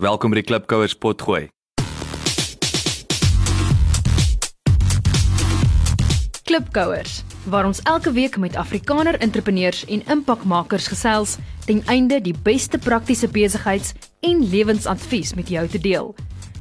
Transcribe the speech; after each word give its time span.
Welkom 0.00 0.32
by 0.32 0.38
die 0.38 0.46
Klipkouers 0.48 0.94
potgooi. 0.96 1.50
Klipkouers 6.48 7.18
waar 7.52 7.68
ons 7.68 7.82
elke 7.84 8.08
week 8.16 8.38
met 8.40 8.56
Afrikaner 8.56 9.18
entrepreneurs 9.20 9.82
en 9.92 10.00
impakmakers 10.08 10.88
gesels 10.88 11.36
ten 11.66 11.82
einde 11.92 12.22
die 12.24 12.32
beste 12.32 12.80
praktiese 12.80 13.28
besigheids- 13.28 13.92
en 14.24 14.40
lewensadvies 14.48 15.34
met 15.36 15.52
jou 15.52 15.66
te 15.68 15.82
deel. 15.84 16.14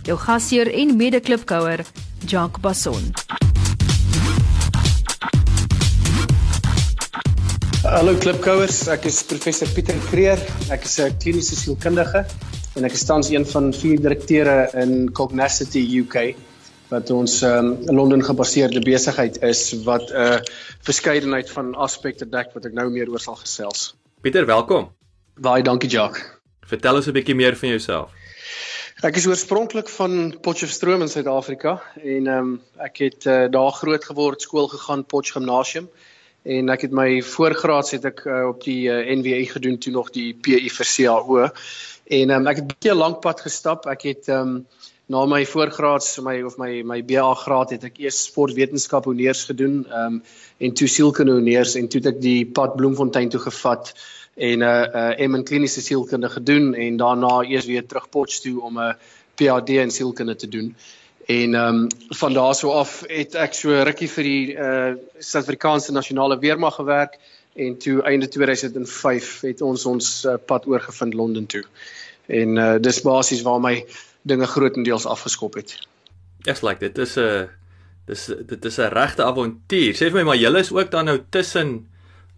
Jou 0.03 0.19
gasheer 0.19 0.67
en 0.73 0.91
mede-klipkouer, 0.99 1.85
Jacques 2.27 2.59
Basson. 2.59 3.13
Hallo 7.87 8.19
klipkouers, 8.19 8.83
ek 8.91 9.07
is 9.07 9.23
professor 9.23 9.71
Pieter 9.71 9.95
Kreer. 10.11 10.43
Ek 10.67 10.83
is 10.83 10.99
'n 10.99 11.15
kliniese 11.23 11.55
sielkundige 11.55 12.27
en 12.77 12.85
ek 12.85 12.93
is 12.93 13.05
tans 13.07 13.29
een 13.33 13.45
van 13.49 13.71
vier 13.73 14.01
direkteure 14.01 14.69
in 14.77 15.09
Cognacity 15.15 15.81
UK 16.01 16.35
wat 16.89 17.09
ons 17.13 17.41
um, 17.45 17.75
Londen 17.93 18.23
gebaseerde 18.25 18.81
besigheid 18.85 19.37
is 19.45 19.61
wat 19.85 20.09
'n 20.09 20.15
uh, 20.15 20.37
verskeidenheid 20.85 21.49
van 21.49 21.75
aspekte 21.75 22.25
dek 22.29 22.53
wat 22.53 22.65
ek 22.65 22.73
nou 22.73 22.89
meer 22.89 23.09
oor 23.09 23.19
sal 23.19 23.35
gesels. 23.35 23.95
Pieter, 24.21 24.45
welkom. 24.45 24.89
Baie 25.37 25.63
dankie 25.63 25.89
Jacques. 25.89 26.25
Vertel 26.65 26.95
ons 26.95 27.07
'n 27.07 27.13
bietjie 27.13 27.35
meer 27.35 27.55
van 27.55 27.69
jouself. 27.69 28.11
Ek 29.01 29.15
is 29.15 29.27
oorspronklik 29.27 29.89
van 29.89 30.35
Potchefstroom 30.41 31.01
in 31.01 31.09
Suid-Afrika 31.09 31.81
en 32.03 32.27
ehm 32.27 32.37
um, 32.37 32.61
ek 32.77 32.97
het 32.97 33.25
uh, 33.25 33.45
daar 33.49 33.71
groot 33.71 34.05
geword, 34.05 34.41
skool 34.41 34.67
gegaan, 34.67 35.05
Potch 35.05 35.31
Gimnasium 35.31 35.89
en 36.43 36.69
ek 36.69 36.81
het 36.81 36.91
my 36.91 37.21
voorgraads 37.21 37.91
het 37.91 38.05
ek 38.05 38.25
uh, 38.25 38.47
op 38.47 38.63
die 38.63 38.89
uh, 38.89 39.03
NWE 39.15 39.45
gedoen 39.45 39.77
toe 39.77 39.93
nog 39.93 40.09
die 40.15 40.33
PE 40.33 40.69
vir 40.69 40.87
CAO 40.95 41.47
en 42.09 42.31
um, 42.33 42.47
ek 42.47 42.61
het 42.61 42.65
'n 42.65 42.71
bietjie 42.73 42.93
lank 42.97 43.21
pad 43.21 43.41
gestap. 43.41 43.85
Ek 43.85 44.01
het 44.09 44.29
ehm 44.29 44.41
um, 44.41 44.65
na 45.09 45.25
my 45.25 45.45
voorgraads 45.45 46.19
my 46.21 46.41
of 46.45 46.57
my 46.57 46.83
my 46.83 47.01
BA 47.01 47.33
graad 47.33 47.71
het 47.73 47.83
ek 47.83 47.97
eers 47.97 48.23
sportwetenskap 48.29 49.05
honeurs 49.05 49.43
gedoen 49.49 49.85
ehm 49.89 50.05
um, 50.05 50.23
en 50.57 50.73
toe 50.73 50.87
sielkunde 50.87 51.33
honeurs 51.33 51.75
en 51.75 51.87
toe 51.87 52.01
het 52.01 52.15
ek 52.15 52.21
die 52.21 52.45
pad 52.45 52.75
Bloemfontein 52.75 53.29
toe 53.29 53.41
gevat 53.41 53.93
en 54.35 54.59
'n 54.59 54.61
uh, 54.61 54.85
'n 55.15 55.21
uh, 55.21 55.27
M 55.27 55.35
in 55.35 55.43
kliniese 55.43 55.81
sielkunde 55.81 56.29
gedoen 56.29 56.73
en 56.73 56.97
daarna 56.97 57.41
eers 57.41 57.65
weer 57.65 57.85
terug 57.85 58.09
Potch 58.09 58.39
toe 58.41 58.61
om 58.61 58.79
'n 58.79 58.95
PhD 59.35 59.69
in 59.69 59.91
sielkunde 59.91 60.35
te 60.35 60.47
doen. 60.47 60.75
En 61.25 61.53
ehm 61.55 61.75
um, 61.75 61.87
van 62.09 62.33
daar 62.33 62.55
so 62.55 62.71
af 62.71 63.03
het 63.07 63.35
ek 63.35 63.53
so 63.53 63.69
rukkie 63.83 64.09
vir 64.09 64.23
die 64.23 64.53
uh 64.53 64.93
Suid-Afrikaanse 65.19 65.91
Nasionale 65.91 66.39
Weermag 66.39 66.75
gewerk 66.75 67.19
en 67.59 67.77
toe 67.77 68.01
einde 68.07 68.27
2005 68.27 69.29
het 69.41 69.61
ons 69.61 69.85
ons 69.85 70.09
uh, 70.25 70.35
pad 70.45 70.65
oorgevind 70.67 71.13
Londen 71.13 71.45
toe. 71.45 71.63
En 72.27 72.57
uh 72.57 72.75
dis 72.79 73.01
basies 73.01 73.43
waar 73.45 73.61
my 73.61 73.75
dinge 74.21 74.47
grootendeels 74.47 75.05
afgeskop 75.05 75.53
het. 75.59 75.77
Yes, 76.47 76.61
like 76.61 76.79
dit 76.79 76.97
is 76.97 77.17
'n 77.17 77.49
dis 78.05 78.25
dit 78.25 78.65
is 78.65 78.77
'n 78.77 78.91
regte 78.93 79.23
avontuur. 79.23 79.93
Sê 79.93 80.11
vir 80.11 80.19
my 80.21 80.23
maar 80.23 80.41
julle 80.41 80.59
is 80.59 80.71
ook 80.71 80.91
dan 80.91 81.05
nou 81.05 81.19
tussen 81.29 81.87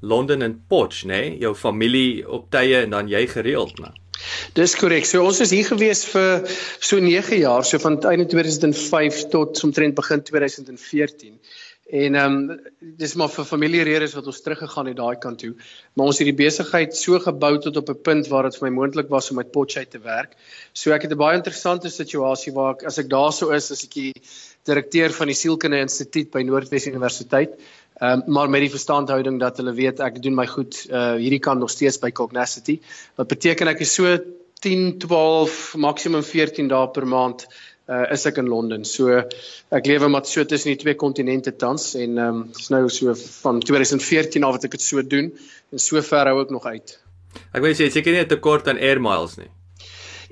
Londen 0.02 0.41
en 0.41 0.63
Potch, 0.67 1.03
né? 1.03 1.08
Nee? 1.08 1.38
Jou 1.38 1.56
familie 1.56 2.30
op 2.30 2.50
tye 2.50 2.81
en 2.81 2.89
dan 2.89 3.08
jy 3.08 3.28
gereeld, 3.28 3.80
né? 3.80 3.91
Dis 4.53 4.75
korrek. 4.75 5.06
So 5.06 5.23
ons 5.25 5.39
is 5.39 5.53
hier 5.53 5.66
gewees 5.66 6.03
vir 6.11 6.47
so 6.80 7.00
9 7.00 7.38
jaar, 7.41 7.66
so 7.66 7.80
van 7.81 8.00
einde 8.09 8.25
2005 8.25 9.28
tot 9.33 9.63
omtrent 9.63 9.95
begin 9.95 10.23
2014. 10.23 11.39
En 11.90 12.16
ehm 12.16 12.50
um, 12.50 12.60
dis 12.80 13.14
maar 13.20 13.30
vir 13.30 13.46
familieredes 13.46 14.14
wat 14.16 14.28
ons 14.32 14.42
teruggegaan 14.42 14.88
het 14.88 14.96
daai 14.96 15.18
kant 15.20 15.40
toe. 15.40 15.56
Maar 15.94 16.06
ons 16.06 16.20
het 16.22 16.30
die 16.30 16.38
besigheid 16.38 16.96
so 16.96 17.20
gebou 17.20 17.58
tot 17.60 17.78
op 17.78 17.90
'n 17.90 18.02
punt 18.02 18.28
waar 18.28 18.44
dit 18.44 18.58
vir 18.58 18.70
my 18.70 18.76
moontlik 18.76 19.10
was 19.10 19.30
om 19.30 19.36
met 19.36 19.52
Potchefstroom 19.52 19.92
te 19.92 20.08
werk. 20.08 20.38
So 20.74 20.92
ek 20.92 21.02
het 21.02 21.12
'n 21.12 21.18
baie 21.18 21.38
interessante 21.38 21.90
situasie 21.90 22.54
waar 22.54 22.74
ek 22.74 22.84
as 22.84 22.98
ek 22.98 23.09
daarso 23.09 23.52
is, 23.52 23.72
as 23.72 23.84
ek 23.84 23.94
die 23.94 24.14
direkteur 24.64 25.09
van 25.09 25.28
die 25.28 25.36
Sielkunde 25.36 25.80
Instituut 25.80 26.32
by 26.32 26.44
Noordwes 26.44 26.88
Universiteit. 26.88 27.59
Ehm 28.02 28.22
um, 28.28 28.34
maar 28.34 28.50
met 28.50 28.62
die 28.62 28.76
verstandhouding 28.78 29.40
dat 29.40 29.58
hulle 29.58 29.74
weet 29.74 30.00
ek 30.00 30.22
doen 30.24 30.36
my 30.36 30.47
goed 30.47 30.88
uh 30.90 31.16
hierdie 31.16 31.40
kant 31.40 31.59
nog 31.59 31.70
steeds 31.70 32.00
by 32.00 32.12
Cognacity. 32.12 32.80
Wat 33.16 33.28
beteken 33.28 33.68
ek 33.68 33.80
is 33.80 33.94
so 33.94 34.18
10, 34.62 34.97
12, 35.00 35.75
maksimum 35.75 36.24
14 36.24 36.68
dae 36.68 36.88
per 36.94 37.08
maand 37.08 37.47
uh, 37.91 38.06
is 38.16 38.25
ek 38.29 38.40
in 38.41 38.50
Londen. 38.52 38.85
So 38.88 39.19
ek 39.75 39.90
lewe 39.90 40.09
maar 40.12 40.25
so 40.25 40.46
tussen 40.47 40.74
die 40.74 40.79
twee 40.81 40.97
kontinente 41.00 41.56
tans 41.63 41.91
en 42.00 42.18
ehm 42.18 42.41
um, 42.41 42.44
dis 42.57 42.72
nou 42.74 42.84
so 42.90 43.16
van 43.44 43.62
2014 43.62 44.47
af 44.47 44.57
wat 44.57 44.68
ek 44.69 44.78
dit 44.78 44.85
so 44.88 45.03
doen 45.16 45.31
en 45.72 45.88
so 45.90 46.02
ver 46.12 46.31
hou 46.31 46.41
ek 46.44 46.53
nog 46.56 46.66
uit. 46.66 46.97
Ek 47.52 47.63
wil 47.63 47.75
sê 47.75 47.90
seker 47.91 48.16
nie 48.16 48.24
'n 48.24 48.31
tekort 48.31 48.68
aan 48.68 48.79
air 48.79 49.00
miles 49.00 49.38
nie. 49.38 49.52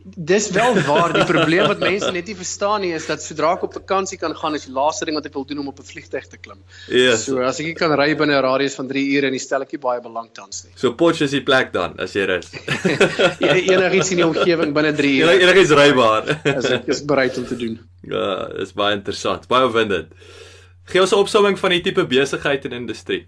Dis 0.03 0.49
wel 0.55 0.75
waar 0.87 1.13
die 1.13 1.25
probleem 1.27 1.67
wat 1.67 1.79
mense 1.83 2.11
net 2.11 2.27
nie 2.29 2.35
verstaan 2.35 2.81
nie 2.81 2.91
is 2.97 3.05
dat 3.09 3.23
sodra 3.23 3.53
ek 3.57 3.65
op 3.67 3.73
vakansie 3.77 4.17
kan 4.21 4.35
gaan 4.37 4.57
is 4.57 4.67
die 4.67 4.73
laaste 4.75 5.07
ding 5.07 5.17
wat 5.17 5.27
ek 5.29 5.35
wil 5.37 5.45
doen 5.49 5.61
om 5.63 5.71
op 5.71 5.79
'n 5.79 5.87
vliegtuig 5.91 6.27
te 6.27 6.37
klim. 6.37 6.59
Yes. 6.87 7.25
So 7.25 7.39
as 7.43 7.59
ek 7.59 7.65
nie 7.65 7.77
kan 7.77 7.91
ry 7.91 8.15
binne 8.15 8.35
'n 8.37 8.43
radius 8.43 8.75
van 8.75 8.87
3 8.87 9.05
ure 9.15 9.27
en 9.27 9.37
die 9.37 9.43
stel 9.43 9.61
ek 9.61 9.71
nie 9.73 9.81
baie 9.81 10.01
belang 10.01 10.29
tans 10.33 10.65
nie. 10.65 10.73
So 10.75 10.93
Potch 10.93 11.21
is 11.21 11.31
die 11.31 11.43
plek 11.43 11.73
dan 11.73 11.99
as 11.99 12.13
jy 12.13 12.25
rus. 12.25 12.51
Enigiets 13.39 14.11
in 14.11 14.17
die 14.17 14.27
omgewing 14.27 14.73
binne 14.73 14.93
3 14.93 15.15
ure. 15.21 15.39
Enigiets 15.39 15.71
rybaar. 15.71 16.39
as 16.45 16.65
ek 16.65 16.87
is 16.87 17.01
bereid 17.05 17.37
om 17.37 17.45
te 17.45 17.55
doen. 17.55 17.79
Ja, 18.03 18.47
dis 18.57 18.73
baie 18.73 18.95
interessant. 18.95 19.47
Baie 19.47 19.65
opwindend. 19.65 20.13
Gee 20.89 21.01
ons 21.01 21.11
'n 21.11 21.21
opsomming 21.21 21.59
van 21.59 21.69
die 21.69 21.81
tipe 21.81 22.05
besigheid 22.05 22.65
en 22.65 22.71
industrie. 22.73 23.27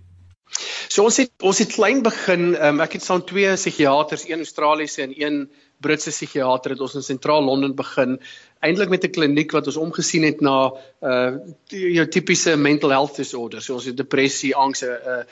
So 0.92 1.06
ons 1.08 1.18
het 1.22 1.32
ons 1.40 1.60
het 1.64 1.74
klein 1.74 2.02
begin. 2.04 2.56
Um, 2.56 2.82
ek 2.84 2.98
het 2.98 3.04
saam 3.04 3.22
twee 3.24 3.54
psigiaters, 3.56 4.26
een 4.28 4.44
Australiese 4.44 5.06
en 5.06 5.14
een 5.16 5.38
Britse 5.82 6.12
psigiater 6.14 6.76
het 6.76 6.80
ons 6.80 6.96
in 6.96 7.06
sentraal 7.06 7.44
Londen 7.44 7.76
begin 7.76 8.20
eintlik 8.62 8.90
met 8.90 9.04
'n 9.06 9.12
kliniek 9.12 9.52
wat 9.52 9.68
ons 9.68 9.78
omgesien 9.78 10.24
het 10.24 10.42
na 10.42 10.72
uh 11.02 11.32
jou 11.68 12.08
tipiese 12.08 12.56
mental 12.58 12.90
health 12.90 13.16
disorders 13.16 13.66
soos 13.66 13.90
depressie, 13.96 14.56
angs 14.56 14.84
'n 14.84 14.88
uh, 14.88 15.24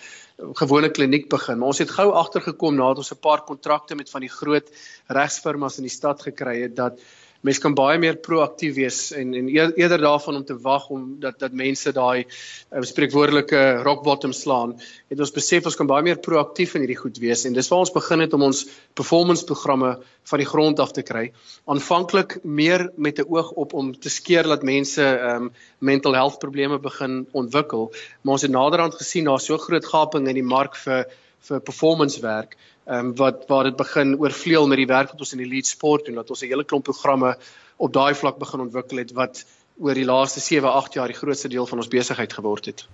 gewone 0.56 0.90
kliniek 0.90 1.30
begin. 1.30 1.62
Ons 1.62 1.80
het 1.84 1.92
gou 1.92 2.12
agtergekom 2.12 2.76
nadat 2.76 2.98
ons 3.04 3.12
'n 3.14 3.20
paar 3.22 3.44
kontrakte 3.44 3.96
met 3.96 4.10
van 4.10 4.22
die 4.22 4.36
groot 4.40 4.70
regsfirmas 5.08 5.78
in 5.78 5.84
die 5.84 5.98
stad 6.00 6.22
gekry 6.22 6.62
het 6.62 6.76
dat 6.76 7.00
mens 7.42 7.60
kan 7.64 7.76
baie 7.76 8.00
meer 8.02 8.18
proaktief 8.20 8.76
wees 8.76 9.00
en 9.16 9.34
en 9.34 9.48
eerder 9.54 10.02
daarvan 10.02 10.36
om 10.42 10.46
te 10.46 10.58
wag 10.60 10.90
om 10.90 11.06
dat 11.20 11.40
dat 11.40 11.56
mense 11.56 11.92
daai 11.96 12.26
uh, 12.26 12.82
spreekwoordelike 12.82 13.62
rock 13.84 14.04
bottom 14.04 14.34
slaan. 14.36 14.76
Het 15.08 15.20
ons 15.20 15.32
besef 15.36 15.66
ons 15.66 15.78
kan 15.80 15.88
baie 15.88 16.04
meer 16.04 16.20
proaktief 16.20 16.76
in 16.76 16.84
hierdie 16.84 17.00
goed 17.00 17.18
wees 17.24 17.46
en 17.46 17.56
dis 17.56 17.72
waar 17.72 17.86
ons 17.86 17.96
begin 17.96 18.26
het 18.26 18.34
om 18.34 18.44
ons 18.50 18.66
performance 18.94 19.46
programme 19.46 19.96
van 20.30 20.44
die 20.44 20.50
grond 20.50 20.80
af 20.80 20.92
te 20.92 21.04
kry. 21.06 21.30
Aanvanklik 21.66 22.40
meer 22.44 22.90
met 22.96 23.20
'n 23.20 23.28
oog 23.30 23.52
op 23.52 23.74
om 23.74 23.94
te 23.94 24.10
skeer 24.10 24.44
dat 24.44 24.64
mense 24.64 25.04
um, 25.04 25.52
mental 25.80 26.14
health 26.14 26.40
probleme 26.40 26.80
begin 26.80 27.28
ontwikkel 27.32 27.90
maar 28.22 28.34
ons 28.34 28.42
het 28.42 28.52
naderhand 28.52 28.96
gesien 28.96 29.26
daar's 29.26 29.46
so 29.46 29.58
groot 29.58 29.86
gaping 29.86 30.28
in 30.28 30.40
die 30.40 30.46
mark 30.46 30.76
vir 30.76 31.08
vir 31.48 31.62
performance 31.64 32.20
werk 32.22 32.58
ehm 32.90 33.10
um, 33.10 33.16
wat 33.16 33.44
waar 33.48 33.68
dit 33.70 33.76
begin 33.78 34.16
oorvleuel 34.18 34.68
met 34.68 34.80
die 34.82 34.90
werk 34.90 35.12
wat 35.14 35.20
ons 35.22 35.34
in 35.36 35.44
die 35.44 35.50
lead 35.50 35.68
sport 35.70 36.06
doen 36.06 36.16
dat 36.18 36.30
ons 36.30 36.42
'n 36.42 36.50
hele 36.50 36.66
klomp 36.66 36.84
programme 36.90 37.36
op 37.78 37.94
daai 37.94 38.16
vlak 38.16 38.40
begin 38.40 38.66
ontwikkel 38.66 38.98
het 38.98 39.12
wat 39.14 39.46
oor 39.80 39.94
die 39.94 40.06
laaste 40.06 40.40
7, 40.40 40.68
8 40.70 40.94
jaar 40.94 41.08
die 41.08 41.18
grootste 41.18 41.48
deel 41.48 41.68
van 41.68 41.78
ons 41.78 41.88
besigheid 41.88 42.34
geword 42.34 42.66
het. 42.66 42.88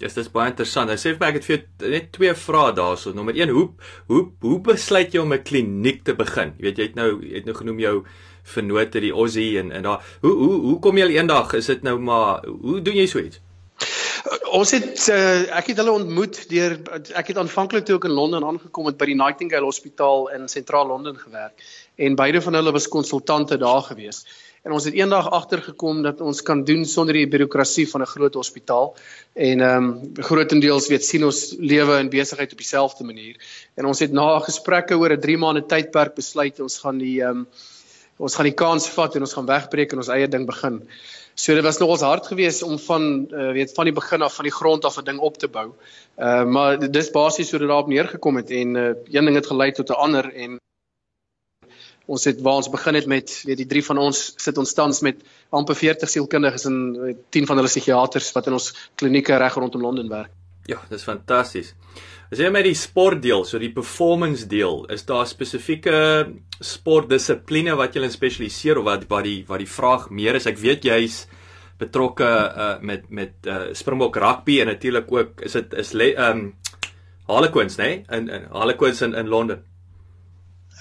Yes, 0.00 0.14
dis 0.14 0.30
baie 0.32 0.48
interessant. 0.48 0.88
Nou 0.88 0.96
sê 0.96 1.12
vir 1.12 1.20
my 1.20 1.28
ek 1.28 1.34
het 1.34 1.44
vir 1.44 1.56
jou 1.56 1.90
net 1.90 2.06
twee 2.12 2.34
vrae 2.34 2.72
daarso. 2.72 3.12
Nommer 3.12 3.36
1, 3.36 3.52
hoe 3.52 3.66
hoe 4.06 4.22
hoe 4.40 4.60
besluit 4.60 5.12
jy 5.12 5.20
om 5.20 5.32
'n 5.32 5.42
kliniek 5.42 6.04
te 6.04 6.14
begin? 6.14 6.54
Jy 6.56 6.64
weet 6.64 6.78
jy 6.78 6.84
het 6.84 6.94
nou 6.94 7.10
jy 7.20 7.34
het 7.34 7.44
nou 7.44 7.54
genoem 7.54 7.80
jou 7.80 8.04
vennote 8.54 9.00
die 9.00 9.12
Aussie 9.12 9.58
en 9.58 9.72
en 9.72 9.82
daar 9.82 10.00
hoe 10.22 10.32
hoe 10.32 10.60
hoe 10.60 10.78
kom 10.80 10.96
jy 10.96 11.10
eendag 11.16 11.52
is 11.54 11.66
dit 11.66 11.82
nou 11.82 11.98
maar 11.98 12.46
hoe 12.46 12.80
doen 12.80 12.96
jy 12.96 13.06
so 13.06 13.18
iets? 13.18 13.40
Ons 14.50 14.72
het 14.74 15.06
uh, 15.08 15.56
ek 15.56 15.70
het 15.72 15.78
hulle 15.80 15.94
ontmoet 15.94 16.38
deur 16.50 16.76
ek 17.16 17.32
het 17.32 17.38
aanvanklik 17.40 17.86
toe 17.86 17.96
ook 17.96 18.06
in 18.08 18.16
Londen 18.16 18.44
aangekom 18.44 18.90
het 18.90 18.98
by 19.00 19.06
die 19.12 19.16
Nightingale 19.16 19.68
Hospitaal 19.68 20.28
in 20.36 20.48
sentraal 20.50 20.90
Londen 20.90 21.16
gewerk 21.16 21.64
en 21.96 22.18
beide 22.18 22.42
van 22.42 22.58
hulle 22.58 22.72
was 22.72 22.88
konsultante 22.88 23.58
daar 23.60 23.82
gewees. 23.86 24.24
En 24.62 24.74
ons 24.76 24.84
het 24.84 24.94
eendag 24.94 25.30
agtergekom 25.30 26.02
dat 26.04 26.20
ons 26.20 26.42
kan 26.44 26.64
doen 26.68 26.84
sonder 26.84 27.16
die 27.16 27.28
birokrasie 27.28 27.86
van 27.88 28.02
'n 28.02 28.12
groot 28.12 28.34
hospitaal 28.34 28.94
en 29.32 29.60
ehm 29.60 29.84
um, 29.84 30.24
grootendeels 30.28 30.88
weet 30.88 31.04
sien 31.04 31.24
ons 31.24 31.54
lewe 31.58 31.96
en 31.96 32.12
besigheid 32.12 32.52
op 32.52 32.58
dieselfde 32.58 33.04
manier. 33.04 33.36
En 33.74 33.86
ons 33.86 33.98
het 33.98 34.12
na 34.12 34.38
gesprekke 34.38 34.98
oor 34.98 35.12
'n 35.16 35.20
3 35.20 35.38
maande 35.38 35.66
tydperk 35.66 36.14
besluit 36.14 36.60
ons 36.60 36.78
gaan 36.78 36.98
die 36.98 37.22
ehm 37.22 37.30
um, 37.30 37.46
ons 38.20 38.36
gaan 38.36 38.48
die 38.48 38.56
kans 38.56 38.88
vat 38.92 39.16
en 39.16 39.24
ons 39.24 39.34
gaan 39.36 39.48
wegbreek 39.48 39.92
en 39.94 40.02
ons 40.02 40.12
eie 40.12 40.28
ding 40.28 40.46
begin. 40.48 40.80
So 41.34 41.56
dit 41.56 41.64
was 41.64 41.78
nog 41.80 41.94
ons 41.96 42.04
hart 42.04 42.26
gewees 42.28 42.62
om 42.62 42.76
van 42.84 43.04
uh, 43.32 43.50
weet 43.56 43.72
van 43.76 43.88
die 43.88 43.96
begin 43.96 44.22
af 44.26 44.36
van 44.36 44.48
die 44.48 44.54
grond 44.54 44.84
af 44.84 44.98
'n 45.00 45.04
ding 45.04 45.18
op 45.18 45.38
te 45.38 45.48
bou. 45.48 45.70
Uh 46.18 46.44
maar 46.44 46.78
dis 46.78 47.10
basies 47.10 47.50
hoe 47.50 47.58
dit 47.58 47.68
daarop 47.68 47.88
neergekom 47.88 48.36
het 48.36 48.50
en 48.50 48.74
uh, 48.74 48.92
een 49.08 49.24
ding 49.24 49.36
het 49.36 49.46
gelei 49.46 49.72
tot 49.72 49.88
'n 49.88 50.02
ander 50.06 50.32
en 50.34 50.58
ons 52.06 52.24
het 52.24 52.40
waar 52.40 52.60
ons 52.60 52.70
begin 52.70 52.94
het 52.94 53.06
met 53.06 53.42
weet 53.46 53.56
die 53.56 53.66
drie 53.66 53.84
van 53.84 53.98
ons 53.98 54.32
sit 54.36 54.58
ons 54.58 54.72
tans 54.74 55.00
met 55.00 55.16
amper 55.50 55.74
40 55.74 56.08
sielkundiges 56.08 56.64
en 56.64 56.76
10 57.30 57.46
van 57.46 57.56
hulle 57.56 57.68
psigiaters 57.68 58.32
wat 58.32 58.46
in 58.46 58.52
ons 58.52 58.72
klinieke 58.94 59.36
reg 59.36 59.54
rondom 59.54 59.80
Londen 59.80 60.08
werk. 60.08 60.30
Ja, 60.66 60.80
dis 60.88 61.02
fantasties. 61.02 61.74
As 62.30 62.38
jy 62.38 62.46
met 62.54 62.62
die 62.62 62.76
sportdeel, 62.78 63.42
so 63.42 63.58
die 63.58 63.72
performance 63.74 64.44
deel, 64.46 64.84
is 64.94 65.02
daar 65.02 65.24
spesifieke 65.26 65.96
sportdissipline 66.62 67.74
wat 67.74 67.96
jy 67.96 68.04
in 68.06 68.12
spesialiseer 68.14 68.78
of 68.78 68.86
wat 68.86 69.08
wat 69.10 69.26
die 69.26 69.40
wat 69.48 69.58
die 69.58 69.70
vraag 69.70 70.04
meer 70.14 70.38
is? 70.38 70.46
Ek 70.46 70.60
weet 70.62 70.86
jy's 70.86 71.24
betrokke 71.80 72.28
uh, 72.28 72.76
met 72.86 73.08
met 73.10 73.34
uh, 73.50 73.72
Springbok 73.74 74.20
rugby 74.22 74.60
en 74.62 74.70
natuurlik 74.70 75.10
ook 75.10 75.42
is 75.48 75.58
dit 75.58 75.74
is 75.82 75.90
ehm 75.96 76.44
um, 76.44 76.46
Harlequins, 77.30 77.76
né? 77.78 77.88
Nee? 77.88 78.20
In 78.20 78.30
in 78.30 78.46
Harlequins 78.54 79.02
in 79.02 79.14
in 79.14 79.26
Londen. 79.26 79.66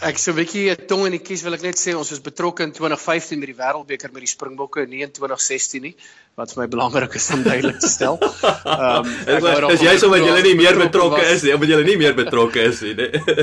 Ek 0.05 0.21
so 0.21 0.31
'n 0.31 0.37
bietjie 0.37 0.69
'n 0.69 0.85
tong 0.85 1.05
in 1.05 1.17
die 1.17 1.25
kies 1.25 1.41
wil 1.43 1.57
ek 1.57 1.65
net 1.65 1.81
sê 1.81 1.97
ons 1.97 2.11
is 2.11 2.21
betrokke 2.21 2.63
in 2.63 2.71
2015 2.71 3.39
met 3.39 3.49
die 3.49 3.57
Wêreldbeker 3.57 4.13
met 4.13 4.21
die 4.21 4.33
Springbokke 4.35 4.85
nie 4.85 5.01
in 5.01 5.11
2016 5.11 5.81
nie 5.81 5.95
wat 6.39 6.53
vir 6.55 6.63
my 6.63 6.67
belangrik 6.71 7.15
is 7.19 7.27
om 7.35 7.43
duidelik 7.43 7.79
te 7.83 7.91
stel. 7.91 8.17
Ehm 8.69 9.09
um, 9.35 9.69
is 9.73 9.83
jy 9.83 9.95
sommer 10.01 10.23
julle 10.23 10.41
nie 10.45 10.55
meer 10.59 10.79
betrokke 10.79 11.21
is 11.33 11.43
nie, 11.45 11.53
omdat 11.55 11.73
julle 11.73 11.85
nie 11.87 11.97
meer 12.01 12.15
betrokke 12.17 12.65
is 12.71 12.81
nie. 12.85 12.95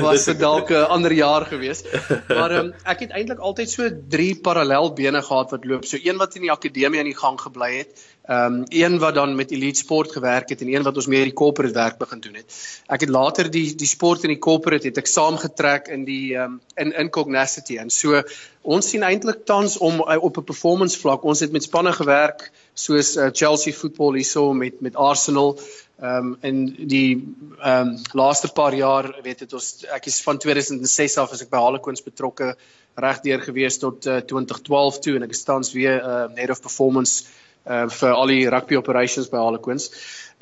Was 0.03 0.27
dit 0.29 0.39
dalk 0.41 0.73
'n 0.73 0.89
ander 0.97 1.13
jaar 1.13 1.47
gewees. 1.49 1.83
Maar 2.27 2.51
ehm 2.57 2.65
um, 2.65 2.73
ek 2.83 3.05
het 3.05 3.15
eintlik 3.19 3.39
altyd 3.39 3.69
so 3.69 3.89
drie 4.17 4.33
parallel 4.49 4.93
bene 4.97 5.21
gehad 5.21 5.55
wat 5.55 5.65
loop. 5.65 5.85
So 5.85 5.97
een 6.01 6.17
wat 6.17 6.35
in 6.35 6.47
die 6.47 6.53
akademie 6.53 6.99
aan 6.99 7.11
die 7.13 7.19
gang 7.23 7.41
gebly 7.41 7.73
het 7.77 8.05
Ehm 8.27 8.53
um, 8.53 8.63
een 8.67 8.99
wat 8.99 9.13
dan 9.15 9.35
met 9.35 9.51
elite 9.51 9.79
sport 9.79 10.11
gewerk 10.11 10.49
het 10.49 10.61
en 10.61 10.73
een 10.73 10.83
wat 10.83 10.95
ons 10.95 11.05
meer 11.07 11.23
die 11.23 11.33
corporate 11.33 11.73
werk 11.73 11.97
begin 11.97 12.19
doen 12.19 12.33
het. 12.33 12.55
Ek 12.85 12.99
het 12.99 13.09
later 13.09 13.51
die 13.51 13.75
die 13.75 13.87
sport 13.87 14.23
en 14.23 14.33
die 14.33 14.39
corporate 14.43 14.87
het 14.87 14.97
ek 14.97 15.07
saamgetrek 15.07 15.87
in 15.87 16.03
die 16.03 16.35
ehm 16.35 16.57
um, 16.57 16.59
in 16.75 16.91
Incognacity 16.91 17.77
en 17.79 17.89
so 17.89 18.19
ons 18.61 18.89
sien 18.89 19.03
eintlik 19.07 19.45
tans 19.45 19.77
om 19.77 20.03
uh, 20.03 20.17
op 20.19 20.37
'n 20.37 20.43
performance 20.43 20.99
vlak 20.99 21.23
ons 21.23 21.39
het 21.39 21.51
met 21.51 21.63
spanne 21.63 21.93
gewerk 21.93 22.51
soos 22.77 23.15
uh, 23.17 23.29
Chelsea 23.33 23.73
voetbal 23.73 24.19
hierso 24.19 24.53
met 24.53 24.81
met 24.85 24.95
Arsenal 24.95 25.55
ehm 25.97 26.25
um, 26.25 26.37
in 26.45 26.57
die 26.93 27.09
ehm 27.57 27.87
um, 27.87 27.95
laaste 28.13 28.51
paar 28.53 28.75
jaar 28.77 29.09
weet 29.25 29.39
dit 29.45 29.53
ons 29.53 29.69
ek 29.95 30.05
is 30.11 30.21
van 30.21 30.37
2006 30.37 31.17
af 31.17 31.33
as 31.33 31.41
ek 31.41 31.49
by 31.49 31.63
Harlequins 31.63 32.05
betrokke 32.05 32.53
regdeur 32.97 33.41
gewees 33.41 33.79
tot 33.81 34.05
uh, 34.05 34.21
2012 34.21 34.99
toe 35.05 35.15
en 35.17 35.25
ek 35.25 35.33
is 35.33 35.43
tans 35.47 35.73
weer 35.73 35.97
uh, 35.97 36.27
head 36.37 36.53
of 36.53 36.61
performance 36.61 37.25
uh, 37.65 37.87
vir 37.99 38.13
al 38.13 38.33
die 38.33 38.47
rugby 38.49 38.77
operations 38.77 39.29
by 39.29 39.41
Harlequins. 39.41 39.89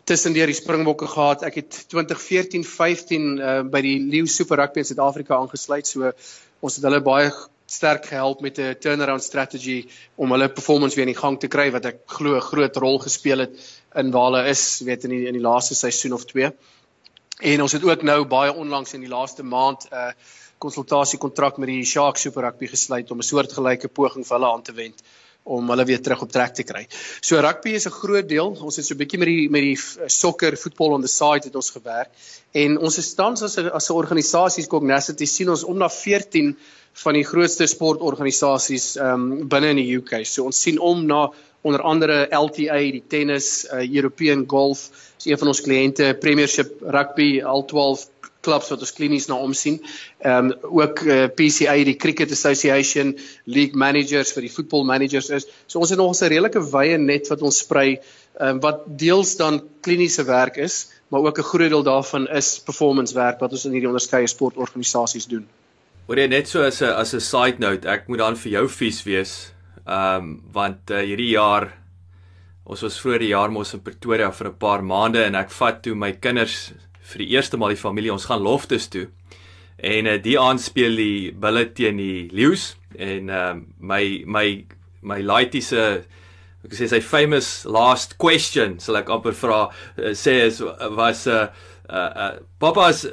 Tussen 0.05 0.35
deur 0.35 0.51
die 0.51 0.57
Springbokke 0.57 1.07
gehad. 1.09 1.43
Ek 1.47 1.55
het 1.61 1.79
2014-15 1.93 3.31
uh, 3.39 3.61
by 3.71 3.81
die 3.81 3.97
Leeu 4.03 4.27
Super 4.29 4.61
Rugby 4.61 4.83
in 4.83 4.89
Suid-Afrika 4.91 5.39
aangesluit. 5.39 5.89
So 5.89 6.11
ons 6.61 6.77
het 6.77 6.85
hulle 6.85 7.01
baie 7.05 7.31
sterk 7.75 8.07
gehelp 8.11 8.41
met 8.45 8.59
'n 8.59 8.77
turnaround 8.79 9.23
strategy 9.23 9.77
om 10.15 10.31
hulle 10.31 10.49
performance 10.49 10.95
weer 10.95 11.07
in 11.07 11.13
die 11.13 11.21
gang 11.21 11.39
te 11.39 11.47
kry 11.47 11.71
wat 11.71 11.85
ek 11.85 11.99
glo 12.17 12.35
'n 12.35 12.47
groot 12.51 12.75
rol 12.77 12.99
gespeel 12.99 13.39
het 13.45 13.53
in 13.95 14.11
waar 14.11 14.31
hulle 14.31 14.47
is, 14.49 14.81
weet 14.85 15.03
in 15.03 15.09
die 15.09 15.27
in 15.27 15.33
die 15.33 15.47
laaste 15.49 15.75
seisoen 15.75 16.13
of 16.13 16.25
2. 16.25 16.51
En 17.39 17.61
ons 17.61 17.71
het 17.71 17.83
ook 17.83 18.03
nou 18.03 18.25
baie 18.25 18.53
onlangs 18.53 18.93
in 18.93 19.01
die 19.01 19.09
laaste 19.09 19.43
maand 19.43 19.87
'n 19.91 19.95
uh, 19.95 20.11
konsultasiekontrak 20.57 21.57
met 21.57 21.67
die 21.67 21.85
Sharks 21.85 22.21
Super 22.21 22.43
Rugby 22.43 22.67
gesluit 22.67 23.11
om 23.11 23.17
'n 23.17 23.29
soortgelyke 23.31 23.87
poging 23.87 24.25
vir 24.25 24.37
hulle 24.37 24.51
aan 24.51 24.63
te 24.63 24.73
wend 24.73 25.03
om 25.45 25.69
hulle 25.69 25.85
weer 25.85 26.01
terug 26.01 26.23
op 26.25 26.31
trek 26.33 26.55
te 26.57 26.63
kry. 26.65 26.85
So 27.21 27.39
rugby 27.39 27.75
is 27.77 27.85
'n 27.85 27.93
groot 27.93 28.27
deel. 28.27 28.49
Ons 28.61 28.77
het 28.77 28.85
so 28.85 28.93
'n 28.93 28.97
bietjie 28.97 29.19
met 29.19 29.27
die 29.27 29.49
met 29.49 29.61
die 29.61 29.77
sokker, 30.07 30.57
voetbal 30.57 30.93
on 30.93 31.01
the 31.01 31.07
side 31.07 31.45
het 31.45 31.55
ons 31.55 31.69
gewerk. 31.69 32.09
En 32.51 32.77
ons 32.79 32.97
is 32.97 33.13
tans 33.13 33.41
as 33.41 33.57
'n 33.57 33.69
as 33.69 33.89
'n 33.89 33.93
organisasie 33.93 34.67
Cognacity 34.67 35.25
sien 35.25 35.49
ons 35.49 35.63
om 35.63 35.77
na 35.77 35.89
14 35.89 36.57
van 36.93 37.13
die 37.13 37.23
grootste 37.23 37.67
sportorganisasies 37.67 38.95
ehm 38.95 39.31
um, 39.31 39.47
binne 39.47 39.69
in 39.69 39.81
die 39.81 39.95
UK. 39.97 40.25
So 40.25 40.45
ons 40.45 40.61
sien 40.61 40.79
om 40.79 41.05
na 41.05 41.31
onder 41.61 41.81
andere 41.81 42.27
LTA, 42.29 42.77
die 42.77 43.03
tennis, 43.07 43.65
uh, 43.73 43.81
European 43.95 44.43
Golf, 44.47 44.89
is 45.17 45.25
een 45.25 45.37
van 45.37 45.47
ons 45.47 45.61
kliënte, 45.61 46.17
Premiership 46.19 46.81
Rugby, 46.81 47.41
al 47.41 47.65
12 47.65 48.09
klubs 48.45 48.69
wat 48.71 48.83
ons 48.85 48.93
klinies 48.95 49.27
na 49.31 49.39
omsien. 49.41 49.79
Ehm 50.23 50.51
um, 50.51 50.73
ook 50.81 51.01
uh, 51.03 51.23
eh, 51.23 51.29
PCA 51.37 51.75
die 51.87 51.97
Cricket 51.99 52.31
Association, 52.31 53.15
league 53.45 53.75
managers 53.75 54.33
vir 54.35 54.47
die 54.47 54.53
football 54.53 54.85
managers 54.87 55.29
is. 55.29 55.47
So 55.67 55.79
ons 55.79 55.93
het 55.93 55.99
nog 55.99 56.13
'n 56.13 56.29
redelike 56.29 56.61
wye 56.71 56.97
net 56.97 57.27
wat 57.33 57.41
ons 57.41 57.59
sprei 57.65 57.99
ehm 58.39 58.55
um, 58.55 58.59
wat 58.59 58.83
deels 58.99 59.35
dan 59.35 59.61
kliniese 59.81 60.23
werk 60.23 60.57
is, 60.57 60.87
maar 61.09 61.21
ook 61.21 61.39
'n 61.39 61.49
groot 61.51 61.69
deel 61.69 61.83
daarvan 61.83 62.27
is 62.27 62.59
performance 62.59 63.13
werk 63.15 63.39
wat 63.39 63.51
ons 63.51 63.65
in 63.65 63.71
hierdie 63.71 63.91
onderskeie 63.91 64.27
sportorganisasies 64.27 65.25
doen. 65.25 65.47
Hoor 66.07 66.17
jy 66.17 66.27
net 66.27 66.47
so 66.47 66.61
as 66.61 66.81
'n 66.81 66.93
as 66.93 67.13
'n 67.13 67.19
side 67.19 67.59
note, 67.59 67.87
ek 67.87 68.07
moet 68.07 68.19
dan 68.19 68.35
vir 68.35 68.51
jou 68.51 68.67
vies 68.69 69.03
wees. 69.03 69.51
Ehm 69.87 70.17
um, 70.17 70.43
want 70.51 70.91
uh, 70.91 70.99
hierdie 70.99 71.33
jaar 71.33 71.73
ons 72.65 72.81
was 72.81 72.97
vroeër 72.99 73.19
die 73.19 73.33
jaar 73.33 73.51
mos 73.51 73.73
in 73.73 73.81
Pretoria 73.81 74.31
vir 74.31 74.47
'n 74.47 74.57
paar 74.57 74.83
maande 74.83 75.23
en 75.23 75.35
ek 75.35 75.51
vat 75.51 75.81
toe 75.83 75.95
my 75.95 76.11
kinders 76.11 76.73
vir 77.11 77.23
die 77.23 77.29
eerste 77.35 77.57
maal 77.57 77.75
die 77.75 77.81
familie 77.81 78.13
ons 78.13 78.27
gaan 78.29 78.43
loftes 78.43 78.89
toe. 78.93 79.07
En 79.77 80.07
uh, 80.07 80.17
die 80.21 80.37
aand 80.39 80.63
speel 80.63 80.95
die 80.97 81.31
Bulle 81.31 81.67
teen 81.75 81.99
die 82.01 82.27
Leeu's 82.33 82.73
en 82.97 83.29
uh, 83.29 83.53
my 83.79 84.23
my 84.25 84.47
my 85.05 85.19
laaitie 85.21 85.61
se 85.61 85.81
ek 86.65 86.73
sê 86.73 86.87
sy 86.89 87.01
famous 87.03 87.65
last 87.69 88.15
question 88.17 88.79
sal 88.81 88.97
ek 89.01 89.11
amper 89.13 89.35
vra 89.37 89.65
uh, 89.67 90.13
sê 90.17 90.39
is 90.47 90.61
was 90.97 91.27
'n 91.27 91.35
uh, 91.35 91.47
uh, 91.89 92.11
uh, 92.25 92.33
papa's 92.59 93.05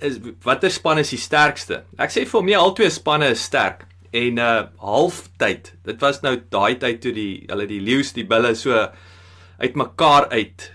is 0.00 0.18
watter 0.44 0.70
span 0.70 0.98
is 0.98 1.10
die 1.14 1.20
sterkste? 1.20 1.82
Ek 1.98 2.12
sê 2.12 2.26
vir 2.28 2.44
my 2.44 2.58
al 2.58 2.74
twee 2.76 2.90
spanne 2.92 3.32
is 3.32 3.46
sterk 3.48 3.86
en 4.12 4.38
uh 4.38 4.66
halftyd. 4.82 5.72
Dit 5.88 6.04
was 6.04 6.20
nou 6.22 6.36
daai 6.52 6.76
tyd 6.80 7.00
toe 7.02 7.14
die 7.16 7.44
hulle 7.48 7.66
die 7.70 7.80
Leeu's 7.80 8.12
die 8.12 8.26
Bulle 8.28 8.52
so 8.58 8.76
uitmekaar 9.62 10.28
uit 10.34 10.68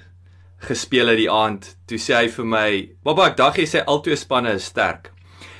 gespeel 0.59 1.07
het 1.07 1.17
die 1.17 1.31
aand. 1.31 1.75
Toe 1.87 1.97
sê 1.97 2.15
hy 2.15 2.27
vir 2.27 2.45
my, 2.45 2.89
"Baba, 3.03 3.27
ek 3.27 3.37
dink 3.37 3.57
jy 3.57 3.65
sê 3.65 3.83
albei 3.85 4.15
spanne 4.15 4.53
is 4.53 4.65
sterk." 4.65 5.11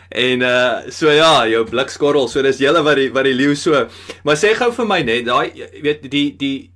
En 0.09 0.41
uh 0.41 0.89
so 0.89 1.11
ja, 1.11 1.47
jou 1.47 1.65
blikskorrel, 1.65 2.27
so 2.27 2.41
dis 2.41 2.59
julle 2.59 2.83
wat 2.83 2.95
die 2.95 3.09
wat 3.11 3.25
die 3.27 3.35
leeu 3.35 3.55
so. 3.55 3.87
Maar 4.23 4.35
sê 4.35 4.53
gou 4.55 4.71
vir 4.71 4.87
my 4.87 5.01
net, 5.03 5.25
daai 5.25 5.51
weet 5.83 6.09
die 6.11 6.31
die 6.37 6.71